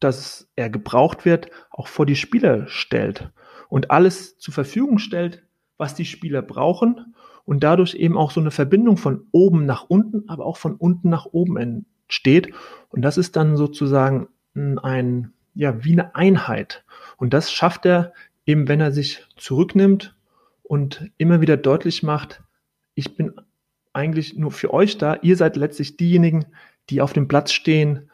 dass 0.00 0.50
er 0.56 0.68
gebraucht 0.68 1.24
wird, 1.24 1.50
auch 1.70 1.86
vor 1.86 2.06
die 2.06 2.16
Spieler 2.16 2.66
stellt 2.66 3.30
und 3.68 3.90
alles 3.90 4.38
zur 4.38 4.52
Verfügung 4.52 4.98
stellt, 4.98 5.44
was 5.80 5.94
die 5.94 6.04
Spieler 6.04 6.42
brauchen 6.42 7.14
und 7.44 7.64
dadurch 7.64 7.94
eben 7.94 8.16
auch 8.16 8.30
so 8.30 8.40
eine 8.40 8.52
Verbindung 8.52 8.96
von 8.96 9.26
oben 9.32 9.66
nach 9.66 9.86
unten, 9.88 10.28
aber 10.28 10.46
auch 10.46 10.56
von 10.56 10.76
unten 10.76 11.08
nach 11.08 11.26
oben 11.26 11.56
entsteht. 11.56 12.52
Und 12.90 13.02
das 13.02 13.18
ist 13.18 13.34
dann 13.34 13.56
sozusagen 13.56 14.28
ein, 14.54 15.32
ja, 15.54 15.82
wie 15.82 15.92
eine 15.92 16.14
Einheit. 16.14 16.84
Und 17.16 17.34
das 17.34 17.50
schafft 17.50 17.86
er 17.86 18.12
eben, 18.46 18.68
wenn 18.68 18.80
er 18.80 18.92
sich 18.92 19.26
zurücknimmt 19.36 20.14
und 20.62 21.10
immer 21.18 21.40
wieder 21.40 21.56
deutlich 21.56 22.02
macht, 22.02 22.42
ich 22.94 23.16
bin 23.16 23.32
eigentlich 23.92 24.36
nur 24.36 24.52
für 24.52 24.72
euch 24.72 24.98
da. 24.98 25.16
Ihr 25.22 25.36
seid 25.36 25.56
letztlich 25.56 25.96
diejenigen, 25.96 26.46
die 26.90 27.00
auf 27.00 27.12
dem 27.12 27.26
Platz 27.26 27.52
stehen 27.52 28.10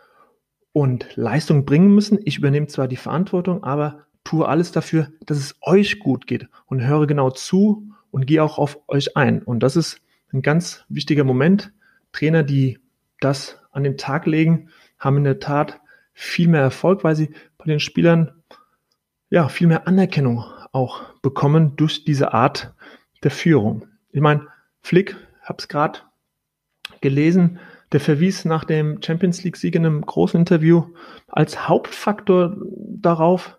und 0.73 1.16
Leistung 1.16 1.64
bringen 1.64 1.94
müssen. 1.94 2.18
Ich 2.25 2.38
übernehme 2.38 2.66
zwar 2.68 2.88
die 2.88 2.96
Verantwortung, 2.96 3.64
aber 3.64 4.05
tue 4.26 4.47
alles 4.47 4.73
dafür, 4.73 5.09
dass 5.25 5.38
es 5.38 5.54
euch 5.62 6.00
gut 6.00 6.26
geht 6.26 6.49
und 6.66 6.85
höre 6.85 7.06
genau 7.06 7.30
zu 7.30 7.88
und 8.11 8.26
gehe 8.26 8.42
auch 8.42 8.59
auf 8.59 8.80
euch 8.88 9.16
ein. 9.16 9.42
Und 9.42 9.61
das 9.61 9.76
ist 9.76 10.00
ein 10.33 10.42
ganz 10.42 10.85
wichtiger 10.88 11.25
Moment. 11.25 11.73
Trainer, 12.12 12.42
die 12.42 12.80
das 13.21 13.61
an 13.71 13.85
den 13.85 13.97
Tag 13.97 14.26
legen, 14.26 14.71
haben 14.99 15.18
in 15.18 15.25
der 15.25 15.38
Tat 15.38 15.80
viel 16.12 16.49
mehr 16.49 16.61
Erfolg, 16.61 17.04
weil 17.04 17.14
sie 17.14 17.30
bei 17.56 17.66
den 17.66 17.78
Spielern 17.78 18.33
ja 19.30 19.49
viel 19.49 19.68
mehr 19.68 19.87
Anerkennung 19.87 20.45
auch 20.73 21.04
bekommen 21.23 21.76
durch 21.76 22.04
diese 22.04 22.33
Art 22.35 22.75
der 23.23 23.30
Führung. 23.30 23.87
Ich 24.11 24.21
meine, 24.21 24.49
Flick 24.80 25.16
habe 25.42 25.59
es 25.59 25.68
gerade 25.68 26.00
gelesen, 27.00 27.61
der 27.92 28.00
verwies 28.00 28.45
nach 28.45 28.64
dem 28.64 29.00
Champions 29.02 29.45
League-Sieg 29.45 29.75
in 29.76 29.87
einem 29.87 30.00
großen 30.00 30.40
Interview 30.40 30.87
als 31.28 31.68
Hauptfaktor 31.68 32.56
darauf, 32.76 33.59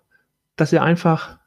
dass 0.57 0.73
er 0.73 0.83
einfach 0.83 1.37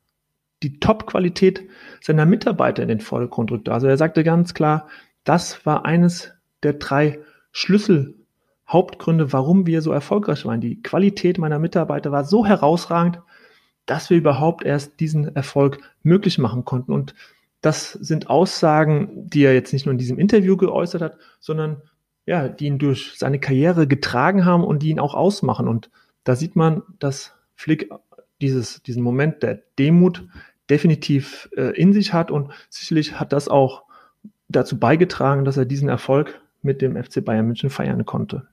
die 0.62 0.81
Top-Qualität 0.81 1.69
seiner 2.00 2.26
Mitarbeiter 2.26 2.83
in 2.83 2.88
den 2.88 3.00
Vordergrund 3.00 3.50
rückte. 3.50 3.73
Also 3.73 3.87
er 3.87 3.97
sagte 3.97 4.25
ganz 4.25 4.55
klar, 4.55 4.88
das 5.25 5.64
war 5.67 5.85
eines 5.85 6.33
der 6.62 6.75
drei 6.75 7.21
Schlüssel-Hauptgründe, 7.52 9.33
warum 9.33 9.67
wir 9.67 9.83
so 9.83 9.93
erfolgreich 9.93 10.45
waren. 10.45 10.61
Die 10.61 10.83
Qualität 10.83 11.38
meiner 11.38 11.59
Mitarbeiter 11.59 12.12
war 12.12 12.25
so 12.25 12.47
herausragend, 12.47 13.21
dass 13.87 14.11
wir 14.11 14.17
überhaupt 14.17 14.64
erst 14.64 15.00
diesen 15.00 15.35
Erfolg 15.35 15.81
möglich 16.02 16.38
machen 16.38 16.64
konnten. 16.64 16.93
Und 16.93 17.14
das 17.61 17.93
sind 17.93 18.31
Aussagen, 18.31 19.29
die 19.29 19.43
er 19.43 19.55
jetzt 19.55 19.73
nicht 19.73 19.87
nur 19.87 19.93
in 19.93 19.99
diesem 19.99 20.19
Interview 20.19 20.57
geäußert 20.57 21.02
hat, 21.02 21.17
sondern 21.40 21.83
ja, 22.26 22.49
die 22.49 22.67
ihn 22.67 22.79
durch 22.79 23.14
seine 23.17 23.40
Karriere 23.40 23.87
getragen 23.87 24.45
haben 24.45 24.64
und 24.64 24.83
die 24.83 24.90
ihn 24.90 25.00
auch 25.00 25.14
ausmachen. 25.14 25.67
Und 25.67 25.90
da 26.25 26.37
sieht 26.37 26.55
man, 26.55 26.83
dass 26.99 27.35
Flick 27.57 27.90
dieses, 28.41 28.83
diesen 28.83 29.03
Moment 29.03 29.43
der 29.43 29.63
Demut 29.79 30.27
definitiv 30.69 31.49
äh, 31.57 31.77
in 31.77 31.93
sich 31.93 32.13
hat 32.13 32.31
und 32.31 32.53
sicherlich 32.69 33.19
hat 33.19 33.33
das 33.33 33.49
auch 33.49 33.85
dazu 34.49 34.79
beigetragen, 34.79 35.45
dass 35.45 35.57
er 35.57 35.65
diesen 35.65 35.89
Erfolg 35.89 36.41
mit 36.63 36.83
dem 36.83 37.03
FC 37.03 37.25
Bayern 37.25 37.47
München 37.47 37.71
feiern 37.71 38.05
konnte. 38.05 38.49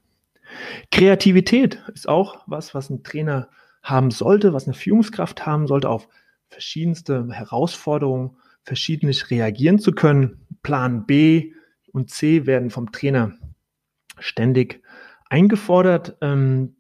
Kreativität 0.91 1.83
ist 1.93 2.07
auch 2.07 2.43
was, 2.47 2.73
was 2.73 2.89
ein 2.89 3.03
Trainer 3.03 3.49
haben 3.83 4.11
sollte, 4.11 4.53
was 4.53 4.65
eine 4.65 4.73
Führungskraft 4.73 5.45
haben 5.45 5.67
sollte 5.67 5.89
auf 5.89 6.07
verschiedenste 6.49 7.27
Herausforderungen 7.31 8.37
verschiedentlich 8.63 9.29
reagieren 9.29 9.79
zu 9.79 9.91
können. 9.91 10.45
Plan 10.63 11.05
B 11.05 11.53
und 11.91 12.09
C 12.09 12.45
werden 12.45 12.69
vom 12.69 12.91
Trainer 12.91 13.33
ständig 14.19 14.81
eingefordert. 15.29 16.17
Ähm, 16.21 16.75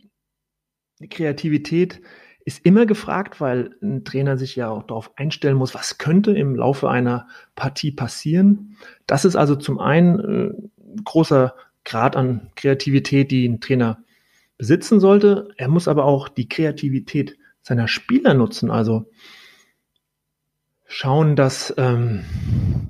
Kreativität 1.09 2.01
ist 2.47 2.65
immer 2.65 2.85
gefragt, 2.85 3.41
weil 3.41 3.75
ein 3.81 4.05
Trainer 4.05 4.37
sich 4.37 4.55
ja 4.55 4.69
auch 4.69 4.83
darauf 4.83 5.11
einstellen 5.17 5.57
muss, 5.57 5.75
was 5.75 5.97
könnte 5.97 6.31
im 6.31 6.55
Laufe 6.55 6.89
einer 6.89 7.27
Partie 7.55 7.91
passieren. 7.91 8.77
Das 9.05 9.25
ist 9.25 9.35
also 9.35 9.57
zum 9.57 9.79
einen 9.79 10.19
äh, 10.19 11.01
großer 11.03 11.55
Grad 11.83 12.15
an 12.15 12.49
Kreativität, 12.55 13.31
die 13.31 13.45
ein 13.45 13.59
Trainer 13.59 14.01
besitzen 14.57 15.01
sollte. 15.01 15.49
Er 15.57 15.67
muss 15.67 15.89
aber 15.89 16.05
auch 16.05 16.29
die 16.29 16.47
Kreativität 16.47 17.37
seiner 17.63 17.89
Spieler 17.89 18.33
nutzen. 18.33 18.71
Also 18.71 19.11
schauen, 20.85 21.35
dass, 21.35 21.73
ähm, 21.75 22.23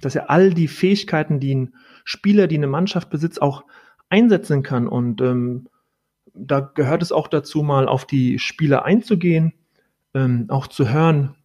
dass 0.02 0.14
er 0.14 0.30
all 0.30 0.54
die 0.54 0.68
Fähigkeiten, 0.68 1.40
die 1.40 1.56
ein 1.56 1.74
Spieler, 2.04 2.46
die 2.46 2.58
eine 2.58 2.68
Mannschaft 2.68 3.10
besitzt, 3.10 3.42
auch 3.42 3.64
einsetzen 4.08 4.62
kann. 4.62 4.88
Und 4.88 5.20
ähm, 5.20 5.68
da 6.40 6.60
gehört 6.60 7.02
es 7.02 7.12
auch 7.12 7.28
dazu, 7.28 7.64
mal 7.64 7.88
auf 7.88 8.06
die 8.06 8.40
Spieler 8.40 8.86
einzugehen, 8.86 9.54
ähm, 10.14 10.46
auch 10.50 10.68
zu 10.68 10.90
hören, 10.90 11.36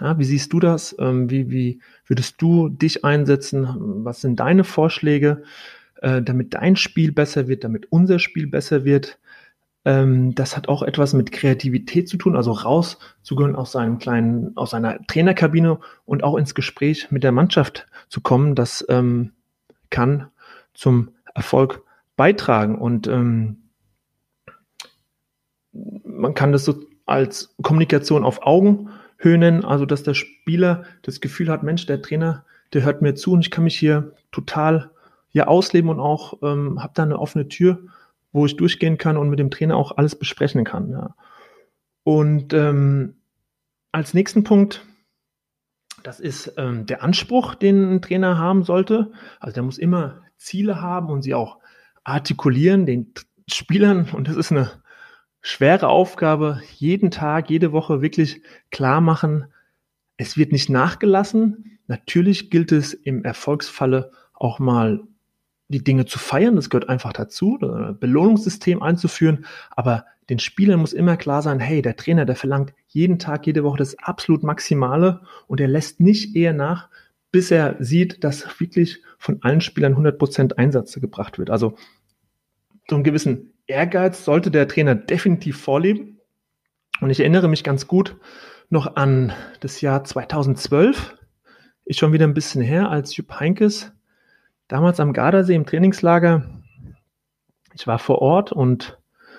ja, 0.00 0.18
wie 0.18 0.24
siehst 0.24 0.52
du 0.52 0.60
das? 0.60 0.96
Ähm, 0.98 1.30
wie, 1.30 1.50
wie 1.50 1.80
würdest 2.06 2.42
du 2.42 2.68
dich 2.68 3.04
einsetzen? 3.04 3.68
Was 4.04 4.20
sind 4.20 4.40
deine 4.40 4.64
Vorschläge, 4.64 5.44
äh, 6.02 6.22
damit 6.22 6.54
dein 6.54 6.76
Spiel 6.76 7.12
besser 7.12 7.48
wird, 7.48 7.64
damit 7.64 7.86
unser 7.90 8.18
Spiel 8.18 8.48
besser 8.48 8.84
wird? 8.84 9.18
Ähm, 9.84 10.34
das 10.34 10.56
hat 10.56 10.68
auch 10.68 10.82
etwas 10.82 11.12
mit 11.12 11.30
Kreativität 11.30 12.08
zu 12.08 12.16
tun, 12.16 12.36
also 12.36 12.50
rauszugehen 12.50 13.54
aus 13.54 13.72
seinem 13.72 13.98
kleinen, 13.98 14.56
aus 14.56 14.70
seiner 14.70 14.98
Trainerkabine 15.06 15.78
und 16.04 16.24
auch 16.24 16.36
ins 16.36 16.54
Gespräch 16.54 17.10
mit 17.12 17.22
der 17.22 17.32
Mannschaft 17.32 17.86
zu 18.08 18.20
kommen. 18.20 18.56
Das 18.56 18.84
ähm, 18.88 19.32
kann 19.90 20.26
zum 20.74 21.10
Erfolg 21.34 21.82
beitragen 22.16 22.76
und 22.76 23.06
ähm, 23.06 23.65
man 26.16 26.34
kann 26.34 26.52
das 26.52 26.64
so 26.64 26.84
als 27.06 27.54
Kommunikation 27.62 28.24
auf 28.24 28.42
Augenhöhe 28.42 29.38
nennen, 29.38 29.64
also 29.64 29.86
dass 29.86 30.02
der 30.02 30.14
Spieler 30.14 30.84
das 31.02 31.20
Gefühl 31.20 31.48
hat, 31.48 31.62
Mensch, 31.62 31.86
der 31.86 32.02
Trainer, 32.02 32.44
der 32.72 32.82
hört 32.82 33.02
mir 33.02 33.14
zu 33.14 33.32
und 33.32 33.40
ich 33.40 33.50
kann 33.50 33.64
mich 33.64 33.78
hier 33.78 34.12
total 34.32 34.90
hier 35.28 35.48
ausleben 35.48 35.90
und 35.90 36.00
auch 36.00 36.42
ähm, 36.42 36.82
habe 36.82 36.92
da 36.94 37.02
eine 37.02 37.18
offene 37.18 37.48
Tür 37.48 37.78
wo 38.36 38.46
ich 38.46 38.56
durchgehen 38.56 38.98
kann 38.98 39.16
und 39.16 39.30
mit 39.30 39.38
dem 39.38 39.50
Trainer 39.50 39.76
auch 39.76 39.96
alles 39.96 40.14
besprechen 40.14 40.62
kann. 40.62 40.90
Ja. 40.90 41.16
Und 42.04 42.52
ähm, 42.52 43.16
als 43.92 44.14
nächsten 44.14 44.44
Punkt, 44.44 44.84
das 46.02 46.20
ist 46.20 46.52
ähm, 46.58 46.84
der 46.86 47.02
Anspruch, 47.02 47.54
den 47.54 47.94
ein 47.94 48.02
Trainer 48.02 48.38
haben 48.38 48.62
sollte. 48.62 49.10
Also 49.40 49.54
der 49.54 49.62
muss 49.62 49.78
immer 49.78 50.22
Ziele 50.36 50.82
haben 50.82 51.08
und 51.08 51.22
sie 51.22 51.34
auch 51.34 51.58
artikulieren 52.04 52.84
den 52.84 53.12
Spielern. 53.48 54.06
Und 54.12 54.28
das 54.28 54.36
ist 54.36 54.52
eine 54.52 54.70
schwere 55.46 55.86
Aufgabe, 55.86 56.60
jeden 56.74 57.12
Tag, 57.12 57.50
jede 57.50 57.70
Woche 57.70 58.02
wirklich 58.02 58.42
klar 58.72 59.00
machen, 59.00 59.44
es 60.16 60.36
wird 60.36 60.50
nicht 60.50 60.68
nachgelassen. 60.68 61.78
Natürlich 61.86 62.50
gilt 62.50 62.72
es 62.72 62.94
im 62.94 63.24
Erfolgsfalle 63.24 64.10
auch 64.34 64.58
mal 64.58 65.04
die 65.68 65.84
Dinge 65.84 66.04
zu 66.04 66.18
feiern, 66.18 66.56
das 66.56 66.68
gehört 66.68 66.88
einfach 66.88 67.12
dazu, 67.12 67.58
ein 67.60 67.96
Belohnungssystem 67.96 68.82
einzuführen, 68.82 69.46
aber 69.70 70.04
den 70.30 70.40
Spielern 70.40 70.80
muss 70.80 70.92
immer 70.92 71.16
klar 71.16 71.42
sein, 71.42 71.60
hey, 71.60 71.80
der 71.80 71.94
Trainer, 71.94 72.24
der 72.24 72.34
verlangt 72.34 72.74
jeden 72.88 73.20
Tag, 73.20 73.46
jede 73.46 73.62
Woche 73.62 73.78
das 73.78 73.96
absolut 74.00 74.42
Maximale 74.42 75.20
und 75.46 75.60
er 75.60 75.68
lässt 75.68 76.00
nicht 76.00 76.34
eher 76.34 76.54
nach, 76.54 76.88
bis 77.30 77.52
er 77.52 77.76
sieht, 77.78 78.24
dass 78.24 78.60
wirklich 78.60 79.00
von 79.16 79.38
allen 79.42 79.60
Spielern 79.60 79.94
100% 79.94 80.54
Einsatz 80.54 81.00
gebracht 81.00 81.38
wird. 81.38 81.50
Also 81.50 81.76
so 82.88 82.96
einen 82.96 83.04
gewissen 83.04 83.52
Ehrgeiz 83.66 84.24
sollte 84.24 84.50
der 84.50 84.68
Trainer 84.68 84.94
definitiv 84.94 85.60
vorleben. 85.60 86.20
Und 87.00 87.10
ich 87.10 87.20
erinnere 87.20 87.48
mich 87.48 87.64
ganz 87.64 87.86
gut 87.86 88.16
noch 88.68 88.96
an 88.96 89.32
das 89.60 89.80
Jahr 89.80 90.02
2012, 90.02 91.16
ist 91.84 91.98
schon 91.98 92.12
wieder 92.12 92.26
ein 92.26 92.34
bisschen 92.34 92.62
her, 92.62 92.90
als 92.90 93.16
Jupp 93.16 93.38
Heinkes 93.38 93.92
damals 94.68 95.00
am 95.00 95.12
Gardasee 95.12 95.54
im 95.54 95.66
Trainingslager, 95.66 96.44
ich 97.74 97.86
war 97.86 97.98
vor 97.98 98.20
Ort 98.20 98.52
und 98.52 98.98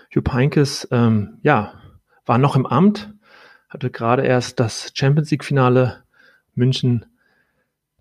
Jupp 0.09 0.31
Heinkes, 0.31 0.87
ähm, 0.91 1.39
ja, 1.41 1.73
war 2.25 2.37
noch 2.37 2.55
im 2.55 2.65
Amt, 2.65 3.13
hatte 3.69 3.89
gerade 3.89 4.25
erst 4.25 4.59
das 4.59 4.91
Champions 4.93 5.31
League 5.31 5.43
Finale 5.43 6.03
München, 6.55 7.05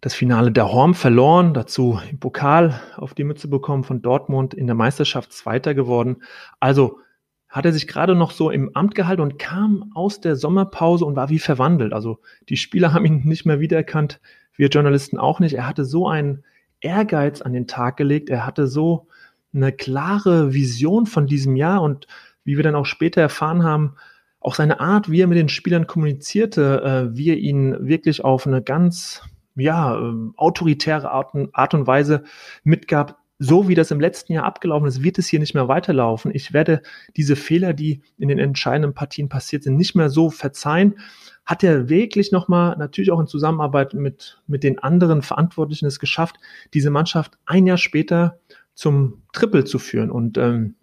das 0.06 0.14
Finale 0.14 0.52
der 0.52 0.70
Horm 0.70 0.94
verloren, 0.94 1.52
dazu 1.52 1.98
im 2.08 2.20
Pokal 2.20 2.80
auf 2.96 3.12
die 3.12 3.24
Mütze 3.24 3.48
bekommen 3.48 3.82
von 3.82 4.02
Dortmund, 4.02 4.54
in 4.54 4.68
der 4.68 4.76
Meisterschaft 4.76 5.32
Zweiter 5.32 5.74
geworden. 5.74 6.18
Also 6.60 7.00
hat 7.48 7.66
er 7.66 7.72
sich 7.72 7.88
gerade 7.88 8.14
noch 8.14 8.30
so 8.30 8.52
im 8.52 8.70
Amt 8.76 8.94
gehalten 8.94 9.20
und 9.20 9.40
kam 9.40 9.90
aus 9.96 10.20
der 10.20 10.36
Sommerpause 10.36 11.04
und 11.04 11.16
war 11.16 11.28
wie 11.28 11.40
verwandelt. 11.40 11.92
Also 11.92 12.20
die 12.48 12.56
Spieler 12.56 12.92
haben 12.92 13.04
ihn 13.04 13.22
nicht 13.24 13.46
mehr 13.46 13.58
wiedererkannt, 13.58 14.20
wir 14.54 14.68
Journalisten 14.68 15.18
auch 15.18 15.40
nicht. 15.40 15.54
Er 15.54 15.66
hatte 15.66 15.84
so 15.84 16.06
einen 16.06 16.44
Ehrgeiz 16.78 17.42
an 17.42 17.52
den 17.52 17.66
Tag 17.66 17.96
gelegt, 17.96 18.30
er 18.30 18.46
hatte 18.46 18.68
so 18.68 19.08
eine 19.52 19.72
klare 19.72 20.54
Vision 20.54 21.06
von 21.06 21.26
diesem 21.26 21.56
Jahr 21.56 21.82
und 21.82 22.06
wie 22.44 22.56
wir 22.56 22.62
dann 22.62 22.76
auch 22.76 22.86
später 22.86 23.22
erfahren 23.22 23.64
haben, 23.64 23.96
auch 24.38 24.54
seine 24.54 24.78
Art, 24.78 25.10
wie 25.10 25.22
er 25.22 25.26
mit 25.26 25.38
den 25.38 25.48
Spielern 25.48 25.88
kommunizierte, 25.88 27.10
äh, 27.10 27.16
wie 27.16 27.30
er 27.30 27.38
ihn 27.38 27.88
wirklich 27.88 28.22
auf 28.22 28.46
eine 28.46 28.62
ganz 28.62 29.24
ja, 29.56 29.96
ähm, 29.98 30.34
autoritäre 30.36 31.10
Art, 31.10 31.32
Art 31.52 31.74
und 31.74 31.86
Weise 31.86 32.24
mitgab, 32.62 33.18
so 33.38 33.68
wie 33.68 33.74
das 33.74 33.90
im 33.90 34.00
letzten 34.00 34.32
Jahr 34.32 34.44
abgelaufen 34.44 34.88
ist, 34.88 35.02
wird 35.02 35.18
es 35.18 35.26
hier 35.26 35.40
nicht 35.40 35.54
mehr 35.54 35.68
weiterlaufen. 35.68 36.30
Ich 36.34 36.52
werde 36.52 36.82
diese 37.16 37.36
Fehler, 37.36 37.74
die 37.74 38.02
in 38.16 38.28
den 38.28 38.38
entscheidenden 38.38 38.94
Partien 38.94 39.28
passiert 39.28 39.62
sind, 39.62 39.76
nicht 39.76 39.94
mehr 39.94 40.08
so 40.08 40.30
verzeihen. 40.30 40.98
Hat 41.44 41.62
er 41.62 41.88
wirklich 41.88 42.32
nochmal, 42.32 42.76
natürlich 42.78 43.12
auch 43.12 43.20
in 43.20 43.26
Zusammenarbeit 43.26 43.94
mit, 43.94 44.40
mit 44.46 44.64
den 44.64 44.78
anderen 44.78 45.22
Verantwortlichen 45.22 45.86
es 45.86 46.00
geschafft, 46.00 46.36
diese 46.72 46.90
Mannschaft 46.90 47.36
ein 47.44 47.66
Jahr 47.66 47.78
später 47.78 48.38
zum 48.74 49.22
Triple 49.32 49.64
zu 49.64 49.78
führen. 49.78 50.10
Und 50.10 50.38
ähm, 50.38 50.76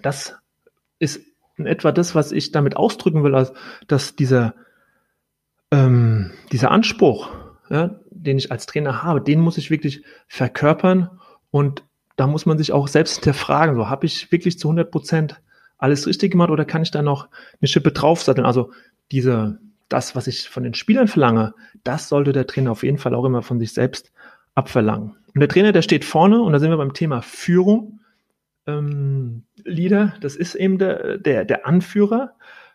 das 0.00 0.36
ist 0.98 1.20
in 1.56 1.66
etwa 1.66 1.92
das, 1.92 2.14
was 2.14 2.32
ich 2.32 2.50
damit 2.50 2.76
ausdrücken 2.76 3.22
will, 3.22 3.46
dass 3.86 4.16
dieser, 4.16 4.54
ähm, 5.70 6.32
dieser 6.50 6.70
Anspruch, 6.70 7.28
ja, 7.70 8.00
den 8.10 8.38
ich 8.38 8.52
als 8.52 8.66
Trainer 8.66 9.02
habe, 9.02 9.20
den 9.20 9.40
muss 9.40 9.58
ich 9.58 9.70
wirklich 9.70 10.04
verkörpern 10.28 11.10
und 11.50 11.82
da 12.16 12.26
muss 12.26 12.46
man 12.46 12.58
sich 12.58 12.72
auch 12.72 12.88
selbst 12.88 13.16
hinterfragen, 13.16 13.74
so 13.74 13.88
habe 13.88 14.06
ich 14.06 14.30
wirklich 14.30 14.58
zu 14.58 14.68
100 14.68 14.90
Prozent 14.90 15.40
alles 15.78 16.06
richtig 16.06 16.32
gemacht 16.32 16.50
oder 16.50 16.64
kann 16.64 16.82
ich 16.82 16.90
da 16.90 17.02
noch 17.02 17.28
eine 17.60 17.68
Schippe 17.68 17.92
draufsatteln? 17.92 18.46
Also 18.46 18.70
diese, 19.10 19.58
das, 19.88 20.14
was 20.14 20.26
ich 20.26 20.48
von 20.48 20.62
den 20.62 20.74
Spielern 20.74 21.08
verlange, 21.08 21.54
das 21.82 22.08
sollte 22.08 22.32
der 22.32 22.46
Trainer 22.46 22.70
auf 22.70 22.82
jeden 22.82 22.98
Fall 22.98 23.14
auch 23.14 23.24
immer 23.24 23.42
von 23.42 23.58
sich 23.58 23.72
selbst 23.72 24.12
abverlangen. 24.54 25.16
Und 25.34 25.40
der 25.40 25.48
Trainer, 25.48 25.72
der 25.72 25.82
steht 25.82 26.04
vorne 26.04 26.40
und 26.40 26.52
da 26.52 26.60
sind 26.60 26.70
wir 26.70 26.76
beim 26.76 26.94
Thema 26.94 27.20
Führung. 27.22 28.00
Ähm, 28.66 29.42
Leader, 29.64 30.14
das 30.20 30.36
ist 30.36 30.54
eben 30.54 30.78
der, 30.78 31.18
der, 31.18 31.44
der 31.44 31.66
Anführer. 31.66 32.32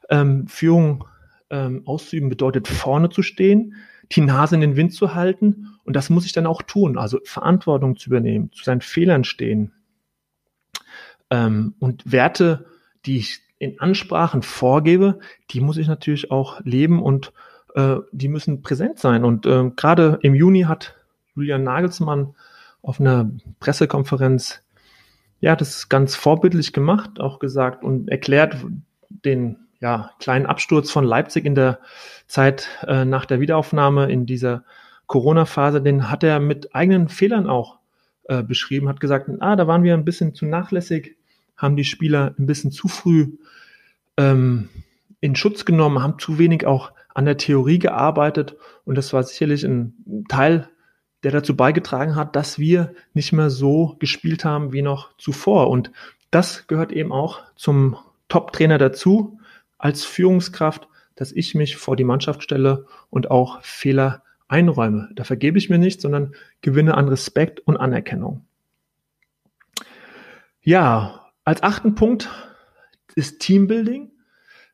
Ähm, 0.10 0.48
Führung 0.48 1.06
ähm, 1.50 1.84
auszuüben 1.86 2.30
bedeutet 2.30 2.68
vorne 2.68 3.10
zu 3.10 3.24
stehen, 3.24 3.76
die 4.12 4.22
Nase 4.22 4.56
in 4.56 4.62
den 4.62 4.76
Wind 4.76 4.94
zu 4.94 5.14
halten. 5.14 5.68
Und 5.84 5.96
das 5.96 6.10
muss 6.10 6.26
ich 6.26 6.32
dann 6.32 6.48
auch 6.48 6.62
tun, 6.62 6.98
also 6.98 7.20
Verantwortung 7.24 7.96
zu 7.98 8.10
übernehmen, 8.10 8.52
zu 8.52 8.64
seinen 8.64 8.82
Fehlern 8.82 9.24
stehen. 9.24 9.72
Ähm, 11.30 11.76
und 11.80 12.12
Werte, 12.12 12.66
die 13.06 13.18
ich 13.18 13.42
in 13.60 13.80
Ansprachen 13.80 14.42
vorgebe, 14.42 15.20
die 15.52 15.62
muss 15.62 15.78
ich 15.78 15.88
natürlich 15.88 16.32
auch 16.32 16.62
leben 16.64 17.02
und 17.02 17.34
äh, 17.76 17.98
die 18.12 18.30
müssen 18.30 18.62
präsent 18.62 19.00
sein. 19.00 19.24
Und 19.24 19.46
äh, 19.46 19.70
gerade 19.76 20.20
im 20.22 20.34
Juni 20.34 20.62
hat 20.62 20.96
Julian 21.36 21.64
Nagelsmann 21.64 22.36
auf 22.82 23.00
einer 23.00 23.30
Pressekonferenz 23.60 24.64
ja 25.42 25.56
das 25.56 25.90
ganz 25.90 26.16
vorbildlich 26.16 26.74
gemacht, 26.74 27.20
auch 27.20 27.40
gesagt 27.40 27.84
und 27.84 28.10
erklärt 28.10 28.58
den 29.10 29.58
ja, 29.82 30.12
kleinen 30.20 30.46
Absturz 30.46 30.92
von 30.92 31.04
Leipzig 31.04 31.46
in 31.46 31.56
der 31.56 31.80
Zeit 32.28 32.68
äh, 32.86 33.06
nach 33.06 33.26
der 33.26 33.40
Wiederaufnahme 33.40 34.12
in 34.12 34.26
dieser 34.26 34.64
Corona-Phase, 35.08 35.82
den 35.82 36.10
hat 36.10 36.24
er 36.24 36.40
mit 36.40 36.76
eigenen 36.76 37.10
Fehlern 37.10 37.48
auch 37.48 37.80
äh, 38.28 38.44
beschrieben, 38.44 38.90
hat 38.90 39.00
gesagt, 39.00 39.30
ah, 39.40 39.56
da 39.56 39.68
waren 39.68 39.84
wir 39.84 39.94
ein 39.96 40.06
bisschen 40.06 40.36
zu 40.36 40.46
nachlässig, 40.46 41.16
haben 41.58 41.76
die 41.76 41.84
Spieler 41.84 42.36
ein 42.38 42.46
bisschen 42.46 42.72
zu 42.72 42.88
früh 42.88 43.38
ähm, 44.18 44.70
in 45.20 45.36
Schutz 45.36 45.66
genommen, 45.66 46.04
haben 46.04 46.20
zu 46.20 46.38
wenig 46.38 46.68
auch 46.68 46.92
an 47.14 47.26
der 47.26 47.38
Theorie 47.38 47.80
gearbeitet. 47.80 48.56
Und 48.86 48.96
das 48.96 49.12
war 49.14 49.24
sicherlich 49.24 49.64
ein 49.64 50.26
Teil, 50.30 50.70
der 51.24 51.32
dazu 51.32 51.56
beigetragen 51.56 52.16
hat, 52.16 52.36
dass 52.36 52.60
wir 52.60 52.94
nicht 53.14 53.34
mehr 53.34 53.50
so 53.50 53.96
gespielt 54.00 54.46
haben 54.46 54.72
wie 54.72 54.82
noch 54.82 55.18
zuvor. 55.18 55.70
Und 55.70 55.92
das 56.32 56.68
gehört 56.68 56.92
eben 56.92 57.12
auch 57.12 57.42
zum 57.56 57.98
Top-Trainer 58.30 58.78
dazu, 58.78 59.39
als 59.80 60.06
Führungskraft, 60.06 60.88
dass 61.16 61.32
ich 61.32 61.56
mich 61.56 61.78
vor 61.78 61.96
die 61.96 62.04
Mannschaft 62.04 62.44
stelle 62.44 62.86
und 63.10 63.32
auch 63.32 63.62
Fehler 63.64 64.24
einräume. 64.48 65.10
Da 65.16 65.24
vergebe 65.24 65.58
ich 65.58 65.70
mir 65.70 65.80
nicht, 65.80 66.02
sondern 66.02 66.36
gewinne 66.62 66.96
an 66.96 67.08
Respekt 67.08 67.60
und 67.62 67.78
Anerkennung. 67.78 68.46
Ja, 70.62 71.32
als 71.44 71.64
achten 71.64 71.96
Punkt 71.96 72.30
ist 73.16 73.40
Teambuilding 73.40 74.12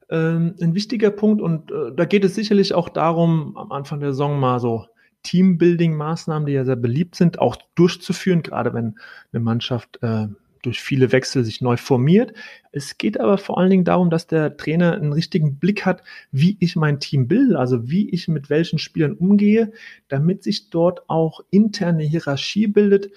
ähm, 0.09 0.55
ein 0.61 0.75
wichtiger 0.75 1.09
Punkt 1.09 1.41
und 1.41 1.71
äh, 1.71 1.91
da 1.95 2.05
geht 2.05 2.23
es 2.23 2.35
sicherlich 2.35 2.73
auch 2.73 2.89
darum, 2.89 3.57
am 3.57 3.71
Anfang 3.71 3.99
der 3.99 4.11
Saison 4.11 4.39
mal 4.39 4.59
so 4.59 4.85
Teambuilding-Maßnahmen, 5.23 6.45
die 6.45 6.53
ja 6.53 6.65
sehr 6.65 6.75
beliebt 6.75 7.15
sind, 7.15 7.39
auch 7.39 7.55
durchzuführen, 7.73 8.43
gerade 8.43 8.73
wenn 8.73 8.99
eine 9.33 9.39
Mannschaft 9.39 9.97
äh, 10.03 10.27
durch 10.65 10.82
viele 10.82 11.12
Wechsel 11.12 11.43
sich 11.43 11.62
neu 11.62 11.78
formiert. 11.78 12.34
Es 12.71 12.97
geht 12.97 13.19
aber 13.19 13.38
vor 13.38 13.58
allen 13.58 13.69
Dingen 13.69 13.84
darum, 13.84 14.10
dass 14.10 14.28
der 14.28 14.58
Trainer 14.58 14.93
einen 14.93 15.13
richtigen 15.13 15.58
Blick 15.58 15.86
hat, 15.86 16.04
wie 16.32 16.58
ich 16.60 16.75
mein 16.75 16.99
Team 16.99 17.28
bilde, 17.28 17.60
also 17.60 17.89
wie 17.89 18.10
ich 18.10 18.28
mit 18.28 18.49
welchen 18.49 18.80
Spielern 18.80 19.13
umgehe, 19.13 19.71
damit 20.08 20.43
sich 20.43 20.69
dort 20.69 21.10
auch 21.10 21.41
interne 21.51 22.04
Hierarchie 22.04 22.67
bildet, 22.67 23.12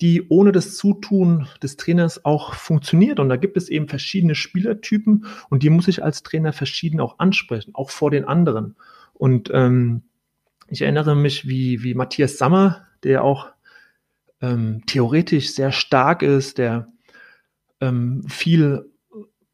die 0.00 0.28
ohne 0.28 0.52
das 0.52 0.76
Zutun 0.76 1.46
des 1.62 1.76
Trainers 1.76 2.24
auch 2.24 2.54
funktioniert. 2.54 3.20
Und 3.20 3.28
da 3.28 3.36
gibt 3.36 3.56
es 3.56 3.68
eben 3.68 3.88
verschiedene 3.88 4.34
Spielertypen 4.34 5.26
und 5.50 5.62
die 5.62 5.70
muss 5.70 5.88
ich 5.88 6.02
als 6.02 6.22
Trainer 6.22 6.52
verschieden 6.52 7.00
auch 7.00 7.18
ansprechen, 7.18 7.74
auch 7.74 7.90
vor 7.90 8.10
den 8.10 8.24
anderen. 8.24 8.76
Und 9.12 9.50
ähm, 9.52 10.02
ich 10.68 10.82
erinnere 10.82 11.14
mich, 11.14 11.46
wie, 11.46 11.82
wie 11.82 11.94
Matthias 11.94 12.38
Sammer, 12.38 12.86
der 13.02 13.22
auch 13.22 13.53
ähm, 14.40 14.82
theoretisch 14.86 15.54
sehr 15.54 15.72
stark 15.72 16.22
ist, 16.22 16.58
der 16.58 16.88
ähm, 17.80 18.24
viel 18.28 18.90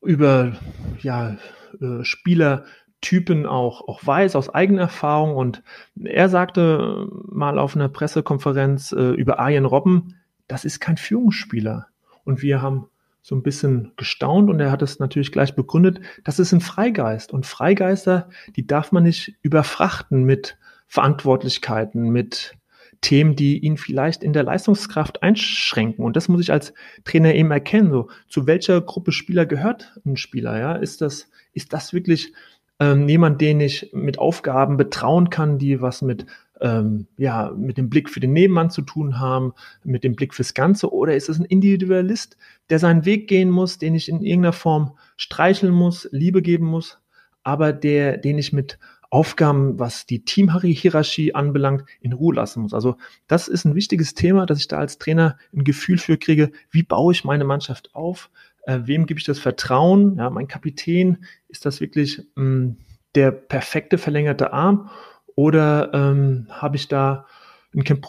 über 0.02 0.56
ja, 1.00 1.36
äh, 1.80 2.02
Spielertypen 2.02 3.46
auch, 3.46 3.86
auch 3.86 4.04
weiß 4.04 4.36
aus 4.36 4.48
eigener 4.48 4.82
Erfahrung. 4.82 5.36
Und 5.36 5.62
er 6.02 6.28
sagte 6.28 7.08
mal 7.26 7.58
auf 7.58 7.76
einer 7.76 7.88
Pressekonferenz 7.88 8.92
äh, 8.92 9.10
über 9.10 9.38
Arjen 9.38 9.64
Robben, 9.64 10.16
das 10.48 10.64
ist 10.64 10.80
kein 10.80 10.96
Führungsspieler. 10.96 11.88
Und 12.24 12.42
wir 12.42 12.62
haben 12.62 12.86
so 13.22 13.34
ein 13.34 13.42
bisschen 13.42 13.92
gestaunt 13.96 14.48
und 14.48 14.60
er 14.60 14.70
hat 14.70 14.82
es 14.82 14.98
natürlich 14.98 15.30
gleich 15.30 15.54
begründet, 15.54 16.00
das 16.24 16.38
ist 16.38 16.52
ein 16.52 16.60
Freigeist. 16.60 17.32
Und 17.32 17.44
Freigeister, 17.44 18.30
die 18.56 18.66
darf 18.66 18.92
man 18.92 19.02
nicht 19.02 19.36
überfrachten 19.42 20.24
mit 20.24 20.56
Verantwortlichkeiten, 20.86 22.08
mit 22.08 22.56
Themen, 23.00 23.34
die 23.34 23.58
ihn 23.58 23.76
vielleicht 23.76 24.22
in 24.22 24.32
der 24.32 24.42
Leistungskraft 24.42 25.22
einschränken. 25.22 26.04
Und 26.04 26.16
das 26.16 26.28
muss 26.28 26.42
ich 26.42 26.52
als 26.52 26.74
Trainer 27.04 27.34
eben 27.34 27.50
erkennen. 27.50 27.90
So, 27.90 28.08
zu 28.28 28.46
welcher 28.46 28.80
Gruppe 28.80 29.12
Spieler 29.12 29.46
gehört 29.46 29.98
ein 30.04 30.16
Spieler? 30.16 30.58
Ja, 30.58 30.74
ist 30.74 31.00
das, 31.00 31.30
ist 31.52 31.72
das 31.72 31.92
wirklich 31.92 32.32
ähm, 32.78 33.08
jemand, 33.08 33.40
den 33.40 33.60
ich 33.60 33.90
mit 33.92 34.18
Aufgaben 34.18 34.76
betrauen 34.76 35.30
kann, 35.30 35.58
die 35.58 35.80
was 35.80 36.02
mit 36.02 36.26
ähm, 36.60 37.06
ja, 37.16 37.52
mit 37.56 37.78
dem 37.78 37.88
Blick 37.88 38.10
für 38.10 38.20
den 38.20 38.32
Nebenmann 38.32 38.70
zu 38.70 38.82
tun 38.82 39.18
haben, 39.18 39.54
mit 39.82 40.04
dem 40.04 40.14
Blick 40.14 40.34
fürs 40.34 40.54
Ganze? 40.54 40.92
Oder 40.92 41.16
ist 41.16 41.28
es 41.28 41.38
ein 41.38 41.46
Individualist, 41.46 42.36
der 42.68 42.78
seinen 42.78 43.04
Weg 43.04 43.28
gehen 43.28 43.50
muss, 43.50 43.78
den 43.78 43.94
ich 43.94 44.08
in 44.08 44.22
irgendeiner 44.22 44.52
Form 44.52 44.96
streicheln 45.16 45.72
muss, 45.72 46.08
Liebe 46.12 46.42
geben 46.42 46.66
muss, 46.66 46.98
aber 47.42 47.72
der, 47.72 48.18
den 48.18 48.38
ich 48.38 48.52
mit 48.52 48.78
Aufgaben, 49.10 49.78
was 49.78 50.06
die 50.06 50.24
Teamhierarchie 50.24 51.34
anbelangt, 51.34 51.84
in 52.00 52.12
Ruhe 52.12 52.36
lassen 52.36 52.62
muss. 52.62 52.72
Also 52.72 52.96
das 53.26 53.48
ist 53.48 53.64
ein 53.64 53.74
wichtiges 53.74 54.14
Thema, 54.14 54.46
dass 54.46 54.58
ich 54.58 54.68
da 54.68 54.78
als 54.78 54.98
Trainer 54.98 55.36
ein 55.52 55.64
Gefühl 55.64 55.98
für 55.98 56.16
kriege, 56.16 56.52
wie 56.70 56.84
baue 56.84 57.12
ich 57.12 57.24
meine 57.24 57.44
Mannschaft 57.44 57.94
auf, 57.94 58.30
äh, 58.62 58.80
wem 58.84 59.06
gebe 59.06 59.18
ich 59.18 59.26
das 59.26 59.40
Vertrauen, 59.40 60.16
ja, 60.16 60.30
mein 60.30 60.46
Kapitän, 60.48 61.24
ist 61.48 61.66
das 61.66 61.80
wirklich 61.80 62.22
mh, 62.36 62.42
hm, 62.44 62.76
der 63.16 63.32
perfekte 63.32 63.98
verlängerte 63.98 64.52
Arm 64.52 64.90
oder 65.34 65.90
ähm, 65.92 66.46
habe 66.50 66.76
ich 66.76 66.86
da 66.86 67.26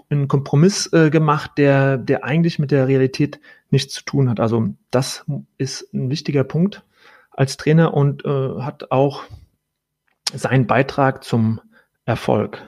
einen 0.09 0.27
Kompromiss 0.27 0.91
äh, 0.93 1.09
gemacht, 1.09 1.51
der, 1.57 1.97
der 1.97 2.23
eigentlich 2.23 2.59
mit 2.59 2.71
der 2.71 2.87
Realität 2.87 3.39
nichts 3.69 3.93
zu 3.93 4.03
tun 4.03 4.29
hat. 4.29 4.39
Also 4.39 4.69
das 4.89 5.25
ist 5.57 5.93
ein 5.93 6.09
wichtiger 6.09 6.43
Punkt 6.43 6.83
als 7.31 7.57
Trainer 7.57 7.93
und 7.93 8.25
äh, 8.25 8.61
hat 8.61 8.91
auch 8.91 9.23
seinen 10.33 10.67
Beitrag 10.67 11.23
zum 11.23 11.61
Erfolg. 12.05 12.61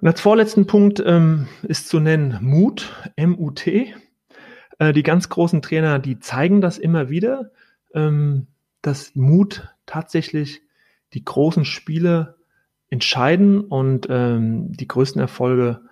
Und 0.00 0.08
als 0.08 0.20
vorletzten 0.20 0.66
Punkt 0.66 1.02
ähm, 1.04 1.48
ist 1.62 1.88
zu 1.88 1.98
nennen 1.98 2.38
Mut, 2.40 2.92
M-U-T. 3.16 3.94
Äh, 4.78 4.92
die 4.92 5.02
ganz 5.02 5.28
großen 5.28 5.60
Trainer, 5.60 5.98
die 5.98 6.20
zeigen 6.20 6.60
das 6.60 6.78
immer 6.78 7.10
wieder, 7.10 7.50
ähm, 7.94 8.46
dass 8.80 9.16
Mut 9.16 9.68
tatsächlich 9.86 10.62
die 11.14 11.24
großen 11.24 11.64
Spiele 11.64 12.36
entscheiden 12.90 13.60
und 13.60 14.06
ähm, 14.08 14.72
die 14.72 14.86
größten 14.86 15.20
Erfolge 15.20 15.82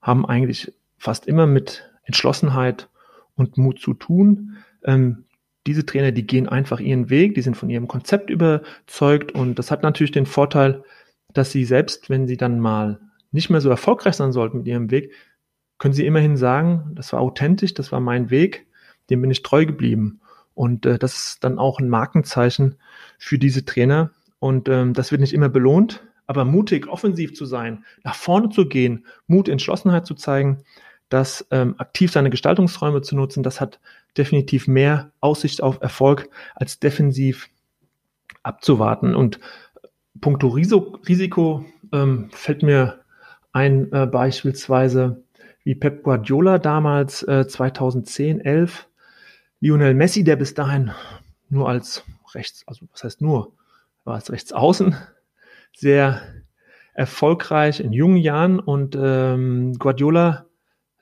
haben 0.00 0.26
eigentlich 0.26 0.72
fast 0.98 1.26
immer 1.26 1.46
mit 1.46 1.90
Entschlossenheit 2.02 2.88
und 3.36 3.56
Mut 3.56 3.78
zu 3.78 3.94
tun. 3.94 4.56
Ähm, 4.84 5.24
diese 5.66 5.86
Trainer, 5.86 6.12
die 6.12 6.26
gehen 6.26 6.48
einfach 6.48 6.80
ihren 6.80 7.10
Weg, 7.10 7.34
die 7.34 7.42
sind 7.42 7.56
von 7.56 7.70
ihrem 7.70 7.88
Konzept 7.88 8.30
überzeugt 8.30 9.32
und 9.32 9.58
das 9.58 9.70
hat 9.70 9.82
natürlich 9.82 10.12
den 10.12 10.26
Vorteil, 10.26 10.84
dass 11.32 11.50
sie 11.50 11.64
selbst, 11.64 12.10
wenn 12.10 12.26
sie 12.26 12.36
dann 12.36 12.60
mal 12.60 13.00
nicht 13.32 13.50
mehr 13.50 13.60
so 13.60 13.70
erfolgreich 13.70 14.14
sein 14.14 14.32
sollten 14.32 14.58
mit 14.58 14.66
ihrem 14.66 14.90
Weg, 14.90 15.12
können 15.78 15.94
sie 15.94 16.06
immerhin 16.06 16.36
sagen, 16.36 16.92
das 16.94 17.12
war 17.12 17.20
authentisch, 17.20 17.74
das 17.74 17.92
war 17.92 18.00
mein 18.00 18.30
Weg, 18.30 18.66
dem 19.10 19.20
bin 19.20 19.30
ich 19.30 19.42
treu 19.42 19.66
geblieben. 19.66 20.20
Und 20.54 20.86
äh, 20.86 20.98
das 20.98 21.16
ist 21.16 21.44
dann 21.44 21.58
auch 21.58 21.80
ein 21.80 21.88
Markenzeichen 21.88 22.76
für 23.18 23.38
diese 23.38 23.64
Trainer. 23.64 24.12
Und 24.38 24.68
ähm, 24.68 24.94
das 24.94 25.10
wird 25.10 25.20
nicht 25.20 25.34
immer 25.34 25.48
belohnt, 25.48 26.04
aber 26.26 26.44
mutig, 26.44 26.86
offensiv 26.86 27.34
zu 27.34 27.44
sein, 27.44 27.84
nach 28.04 28.14
vorne 28.14 28.50
zu 28.50 28.68
gehen, 28.68 29.04
Mut, 29.26 29.48
Entschlossenheit 29.48 30.06
zu 30.06 30.14
zeigen, 30.14 30.62
das 31.08 31.46
ähm, 31.50 31.74
aktiv 31.78 32.12
seine 32.12 32.30
Gestaltungsräume 32.30 33.02
zu 33.02 33.16
nutzen, 33.16 33.42
das 33.42 33.60
hat 33.60 33.80
definitiv 34.16 34.68
mehr 34.68 35.12
Aussicht 35.20 35.62
auf 35.62 35.80
Erfolg 35.80 36.28
als 36.54 36.78
defensiv 36.78 37.48
abzuwarten. 38.42 39.14
Und 39.14 39.40
puncto 40.20 40.48
Risiko, 40.48 41.64
ähm, 41.92 42.28
fällt 42.32 42.62
mir 42.62 43.00
ein 43.52 43.92
äh, 43.92 44.06
beispielsweise 44.06 45.22
wie 45.64 45.74
Pep 45.74 46.02
Guardiola 46.02 46.58
damals 46.58 47.22
äh, 47.22 47.46
2010, 47.46 48.40
11, 48.40 48.86
Lionel 49.60 49.94
Messi, 49.94 50.24
der 50.24 50.36
bis 50.36 50.54
dahin 50.54 50.92
nur 51.48 51.68
als 51.68 52.04
rechts, 52.34 52.64
also 52.66 52.86
was 52.92 53.04
heißt 53.04 53.22
nur, 53.22 53.52
war 54.04 54.14
als 54.16 54.30
Rechtsaußen 54.30 54.94
sehr 55.74 56.20
erfolgreich 56.92 57.80
in 57.80 57.92
jungen 57.92 58.18
Jahren 58.18 58.60
und 58.60 58.96
ähm, 59.00 59.72
Guardiola 59.78 60.46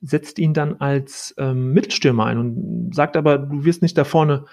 setzt 0.03 0.39
ihn 0.39 0.53
dann 0.53 0.81
als 0.81 1.35
ähm, 1.39 1.73
Mittelstürmer 1.73 2.27
ein 2.27 2.39
und 2.39 2.95
sagt 2.95 3.17
aber, 3.17 3.39
du 3.39 3.65
wirst 3.65 3.83
nicht 3.83 3.97
da 3.97 4.05
vorne 4.05 4.45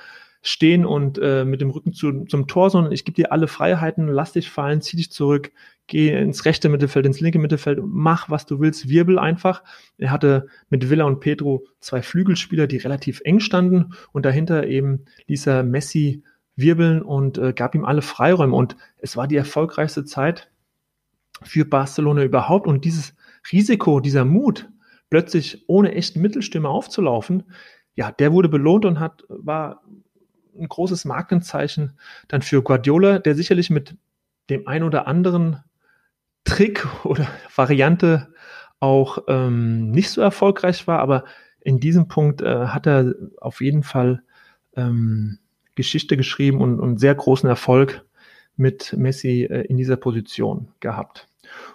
stehen 0.41 0.85
und 0.85 1.19
äh, 1.21 1.43
mit 1.43 1.59
dem 1.59 1.69
Rücken 1.69 1.91
zu, 1.91 2.23
zum 2.25 2.47
Tor, 2.47 2.69
sondern 2.69 2.93
ich 2.93 3.03
gebe 3.03 3.15
dir 3.15 3.31
alle 3.31 3.47
Freiheiten, 3.47 4.07
lass 4.07 4.33
dich 4.33 4.49
fallen, 4.49 4.81
zieh 4.81 4.95
dich 4.95 5.11
zurück, 5.11 5.51
geh 5.87 6.17
ins 6.17 6.45
rechte 6.45 6.69
Mittelfeld, 6.69 7.05
ins 7.05 7.19
linke 7.19 7.39
Mittelfeld, 7.39 7.79
mach, 7.83 8.29
was 8.29 8.45
du 8.45 8.61
willst, 8.61 8.87
wirbel 8.87 9.19
einfach. 9.19 9.63
Er 9.97 10.11
hatte 10.11 10.47
mit 10.69 10.89
Villa 10.89 11.05
und 11.05 11.19
Pedro 11.19 11.65
zwei 11.81 12.01
Flügelspieler, 12.01 12.67
die 12.67 12.77
relativ 12.77 13.21
eng 13.25 13.41
standen 13.41 13.93
und 14.13 14.25
dahinter 14.25 14.65
eben 14.65 15.05
ließ 15.27 15.47
er 15.47 15.63
Messi 15.63 16.23
wirbeln 16.55 17.01
und 17.01 17.37
äh, 17.37 17.51
gab 17.53 17.75
ihm 17.75 17.85
alle 17.85 18.01
Freiräume 18.01 18.55
und 18.55 18.77
es 18.97 19.17
war 19.17 19.27
die 19.27 19.37
erfolgreichste 19.37 20.05
Zeit 20.05 20.49
für 21.43 21.65
Barcelona 21.65 22.23
überhaupt 22.23 22.67
und 22.67 22.85
dieses 22.85 23.15
Risiko, 23.51 23.99
dieser 23.99 24.25
Mut, 24.25 24.69
plötzlich 25.09 25.65
ohne 25.67 25.93
echten 25.93 26.21
Mittelstürmer 26.21 26.69
aufzulaufen, 26.69 27.43
ja, 27.95 28.11
der 28.11 28.31
wurde 28.31 28.49
belohnt 28.49 28.85
und 28.85 28.99
hat, 28.99 29.23
war 29.27 29.83
ein 30.57 30.67
großes 30.67 31.05
Markenzeichen 31.05 31.97
dann 32.27 32.41
für 32.41 32.61
Guardiola, 32.61 33.19
der 33.19 33.35
sicherlich 33.35 33.69
mit 33.69 33.95
dem 34.49 34.67
ein 34.67 34.83
oder 34.83 35.07
anderen 35.07 35.63
Trick 36.43 36.87
oder 37.05 37.27
Variante 37.55 38.33
auch 38.79 39.19
ähm, 39.27 39.91
nicht 39.91 40.09
so 40.09 40.21
erfolgreich 40.21 40.87
war, 40.87 40.99
aber 40.99 41.25
in 41.59 41.79
diesem 41.79 42.07
Punkt 42.07 42.41
äh, 42.41 42.67
hat 42.67 42.87
er 42.87 43.13
auf 43.41 43.61
jeden 43.61 43.83
Fall 43.83 44.23
ähm, 44.75 45.39
Geschichte 45.75 46.15
geschrieben 46.15 46.61
und, 46.61 46.79
und 46.79 46.99
sehr 46.99 47.13
großen 47.13 47.49
Erfolg 47.49 48.05
mit 48.55 48.93
Messi 48.93 49.43
äh, 49.43 49.61
in 49.63 49.75
dieser 49.75 49.97
Position 49.97 50.69
gehabt. 50.79 51.27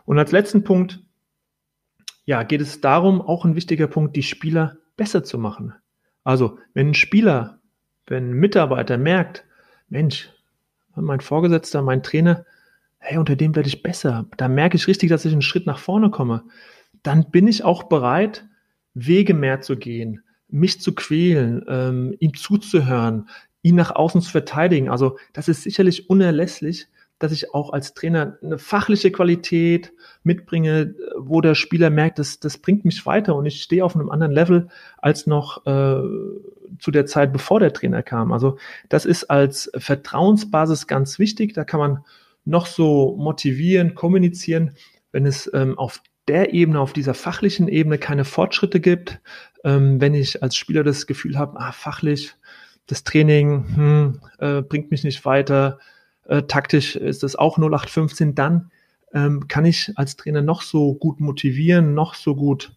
Und 0.06 0.18
als 0.18 0.32
letzten 0.32 0.64
Punkt, 0.64 1.03
ja, 2.24 2.42
geht 2.42 2.60
es 2.60 2.80
darum, 2.80 3.20
auch 3.20 3.44
ein 3.44 3.56
wichtiger 3.56 3.86
Punkt, 3.86 4.16
die 4.16 4.22
Spieler 4.22 4.78
besser 4.96 5.24
zu 5.24 5.38
machen. 5.38 5.74
Also, 6.22 6.58
wenn 6.72 6.90
ein 6.90 6.94
Spieler 6.94 7.60
wenn 8.06 8.30
ein 8.30 8.34
Mitarbeiter 8.34 8.98
merkt, 8.98 9.44
Mensch, 9.88 10.30
mein 10.94 11.20
Vorgesetzter, 11.20 11.82
mein 11.82 12.02
Trainer, 12.02 12.44
hey, 12.98 13.18
unter 13.18 13.36
dem 13.36 13.54
werde 13.54 13.68
ich 13.68 13.82
besser, 13.82 14.26
da 14.36 14.48
merke 14.48 14.76
ich 14.76 14.86
richtig, 14.86 15.10
dass 15.10 15.24
ich 15.24 15.32
einen 15.32 15.42
Schritt 15.42 15.66
nach 15.66 15.78
vorne 15.78 16.10
komme, 16.10 16.44
dann 17.02 17.30
bin 17.30 17.48
ich 17.48 17.64
auch 17.64 17.84
bereit, 17.84 18.46
Wege 18.94 19.34
mehr 19.34 19.60
zu 19.60 19.76
gehen, 19.76 20.22
mich 20.48 20.80
zu 20.80 20.94
quälen, 20.94 21.64
ähm, 21.68 22.14
ihm 22.20 22.34
zuzuhören, 22.34 23.28
ihn 23.62 23.74
nach 23.74 23.90
außen 23.90 24.20
zu 24.20 24.30
verteidigen. 24.30 24.88
Also 24.88 25.18
das 25.32 25.48
ist 25.48 25.62
sicherlich 25.62 26.08
unerlässlich, 26.08 26.86
dass 27.24 27.32
ich 27.32 27.54
auch 27.54 27.72
als 27.72 27.94
Trainer 27.94 28.36
eine 28.42 28.58
fachliche 28.58 29.10
Qualität 29.10 29.94
mitbringe, 30.24 30.94
wo 31.16 31.40
der 31.40 31.54
Spieler 31.54 31.88
merkt, 31.88 32.18
das, 32.18 32.38
das 32.38 32.58
bringt 32.58 32.84
mich 32.84 33.06
weiter 33.06 33.34
und 33.34 33.46
ich 33.46 33.62
stehe 33.62 33.82
auf 33.82 33.96
einem 33.96 34.10
anderen 34.10 34.32
Level 34.32 34.68
als 34.98 35.26
noch 35.26 35.64
äh, 35.64 36.02
zu 36.78 36.90
der 36.90 37.06
Zeit, 37.06 37.32
bevor 37.32 37.60
der 37.60 37.72
Trainer 37.72 38.02
kam. 38.02 38.30
Also 38.30 38.58
das 38.90 39.06
ist 39.06 39.30
als 39.30 39.70
Vertrauensbasis 39.74 40.86
ganz 40.86 41.18
wichtig. 41.18 41.54
Da 41.54 41.64
kann 41.64 41.80
man 41.80 42.04
noch 42.44 42.66
so 42.66 43.16
motivieren, 43.16 43.94
kommunizieren, 43.94 44.72
wenn 45.10 45.24
es 45.24 45.50
ähm, 45.54 45.78
auf 45.78 46.02
der 46.28 46.52
Ebene, 46.52 46.78
auf 46.78 46.92
dieser 46.92 47.14
fachlichen 47.14 47.68
Ebene 47.68 47.96
keine 47.96 48.26
Fortschritte 48.26 48.80
gibt, 48.80 49.20
ähm, 49.64 49.98
wenn 49.98 50.12
ich 50.12 50.42
als 50.42 50.56
Spieler 50.56 50.84
das 50.84 51.06
Gefühl 51.06 51.38
habe, 51.38 51.58
ah, 51.58 51.72
fachlich, 51.72 52.34
das 52.86 53.02
Training 53.02 53.64
hm, 53.74 54.20
äh, 54.40 54.60
bringt 54.60 54.90
mich 54.90 55.04
nicht 55.04 55.24
weiter, 55.24 55.78
äh, 56.26 56.42
taktisch 56.42 56.96
ist 56.96 57.22
das 57.22 57.36
auch 57.36 57.58
0815, 57.58 58.34
dann 58.34 58.70
ähm, 59.12 59.46
kann 59.48 59.64
ich 59.64 59.92
als 59.96 60.16
Trainer 60.16 60.42
noch 60.42 60.62
so 60.62 60.94
gut 60.94 61.20
motivieren, 61.20 61.94
noch 61.94 62.14
so 62.14 62.34
gut 62.34 62.76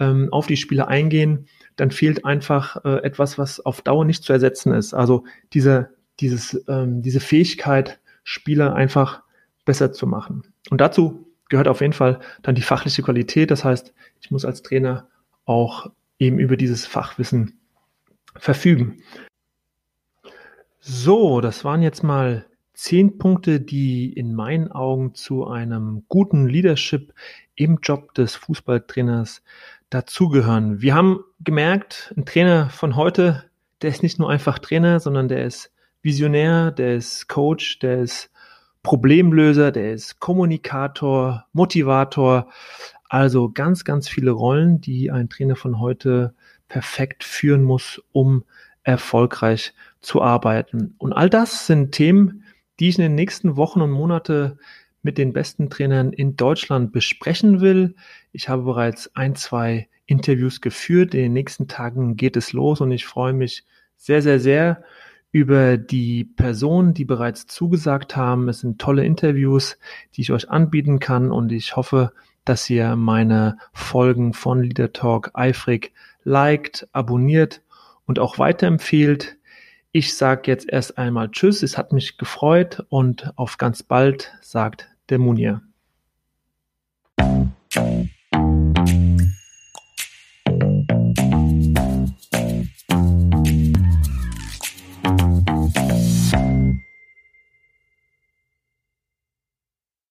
ähm, 0.00 0.28
auf 0.32 0.46
die 0.46 0.56
Spieler 0.56 0.88
eingehen, 0.88 1.46
dann 1.76 1.90
fehlt 1.90 2.24
einfach 2.24 2.84
äh, 2.84 3.02
etwas, 3.02 3.38
was 3.38 3.60
auf 3.60 3.82
Dauer 3.82 4.04
nicht 4.04 4.24
zu 4.24 4.32
ersetzen 4.32 4.72
ist. 4.72 4.94
Also 4.94 5.24
diese, 5.52 5.90
dieses, 6.20 6.64
ähm, 6.68 7.02
diese 7.02 7.20
Fähigkeit, 7.20 8.00
Spieler 8.22 8.74
einfach 8.74 9.22
besser 9.64 9.92
zu 9.92 10.06
machen. 10.06 10.42
Und 10.70 10.80
dazu 10.80 11.26
gehört 11.48 11.68
auf 11.68 11.80
jeden 11.80 11.92
Fall 11.92 12.20
dann 12.42 12.54
die 12.54 12.62
fachliche 12.62 13.02
Qualität. 13.02 13.50
Das 13.50 13.64
heißt, 13.64 13.92
ich 14.20 14.30
muss 14.30 14.44
als 14.44 14.62
Trainer 14.62 15.08
auch 15.44 15.90
eben 16.18 16.38
über 16.38 16.56
dieses 16.56 16.86
Fachwissen 16.86 17.60
verfügen. 18.36 19.02
So, 20.80 21.40
das 21.40 21.64
waren 21.64 21.82
jetzt 21.82 22.02
mal 22.02 22.46
zehn 22.74 23.18
Punkte, 23.18 23.60
die 23.60 24.12
in 24.12 24.34
meinen 24.34 24.70
Augen 24.70 25.14
zu 25.14 25.46
einem 25.46 26.04
guten 26.08 26.48
Leadership 26.48 27.14
im 27.54 27.78
Job 27.82 28.14
des 28.14 28.34
Fußballtrainers 28.36 29.42
dazugehören. 29.90 30.82
Wir 30.82 30.94
haben 30.94 31.20
gemerkt, 31.40 32.12
ein 32.16 32.26
Trainer 32.26 32.68
von 32.70 32.96
heute, 32.96 33.44
der 33.80 33.90
ist 33.90 34.02
nicht 34.02 34.18
nur 34.18 34.28
einfach 34.28 34.58
Trainer, 34.58 35.00
sondern 35.00 35.28
der 35.28 35.44
ist 35.44 35.72
Visionär, 36.02 36.70
der 36.70 36.96
ist 36.96 37.28
Coach, 37.28 37.78
der 37.78 38.00
ist 38.00 38.30
Problemlöser, 38.82 39.72
der 39.72 39.94
ist 39.94 40.20
Kommunikator, 40.20 41.46
Motivator. 41.52 42.50
Also 43.08 43.50
ganz, 43.50 43.84
ganz 43.84 44.08
viele 44.08 44.32
Rollen, 44.32 44.80
die 44.80 45.10
ein 45.10 45.28
Trainer 45.28 45.56
von 45.56 45.80
heute 45.80 46.34
perfekt 46.68 47.24
führen 47.24 47.62
muss, 47.62 48.02
um 48.12 48.44
erfolgreich 48.82 49.72
zu 50.00 50.20
arbeiten. 50.20 50.94
Und 50.98 51.12
all 51.12 51.30
das 51.30 51.66
sind 51.66 51.92
Themen, 51.92 52.43
die 52.80 52.88
ich 52.88 52.98
in 52.98 53.02
den 53.02 53.14
nächsten 53.14 53.56
Wochen 53.56 53.80
und 53.80 53.90
Monate 53.90 54.58
mit 55.02 55.18
den 55.18 55.32
besten 55.32 55.70
Trainern 55.70 56.12
in 56.12 56.36
Deutschland 56.36 56.92
besprechen 56.92 57.60
will. 57.60 57.94
Ich 58.32 58.48
habe 58.48 58.62
bereits 58.62 59.14
ein, 59.14 59.34
zwei 59.34 59.88
Interviews 60.06 60.60
geführt. 60.60 61.14
In 61.14 61.20
den 61.20 61.32
nächsten 61.34 61.68
Tagen 61.68 62.16
geht 62.16 62.36
es 62.36 62.52
los 62.52 62.80
und 62.80 62.90
ich 62.90 63.04
freue 63.04 63.32
mich 63.32 63.64
sehr, 63.96 64.22
sehr, 64.22 64.40
sehr 64.40 64.82
über 65.30 65.76
die 65.76 66.24
Personen, 66.24 66.94
die 66.94 67.04
bereits 67.04 67.46
zugesagt 67.46 68.16
haben. 68.16 68.48
Es 68.48 68.60
sind 68.60 68.80
tolle 68.80 69.04
Interviews, 69.04 69.78
die 70.14 70.20
ich 70.20 70.32
euch 70.32 70.48
anbieten 70.48 71.00
kann 71.00 71.32
und 71.32 71.52
ich 71.52 71.76
hoffe, 71.76 72.12
dass 72.44 72.68
ihr 72.70 72.96
meine 72.96 73.58
Folgen 73.72 74.32
von 74.32 74.62
Leader 74.62 74.92
Talk 74.92 75.30
eifrig 75.34 75.92
liked, 76.22 76.88
abonniert 76.92 77.62
und 78.06 78.18
auch 78.18 78.38
weiterempfehlt. 78.38 79.36
Ich 79.96 80.16
sage 80.16 80.50
jetzt 80.50 80.68
erst 80.68 80.98
einmal 80.98 81.30
Tschüss, 81.30 81.62
es 81.62 81.78
hat 81.78 81.92
mich 81.92 82.18
gefreut 82.18 82.84
und 82.88 83.32
auf 83.36 83.58
ganz 83.58 83.84
bald, 83.84 84.32
sagt 84.40 84.88
der 85.08 85.20
Munir. 85.20 85.62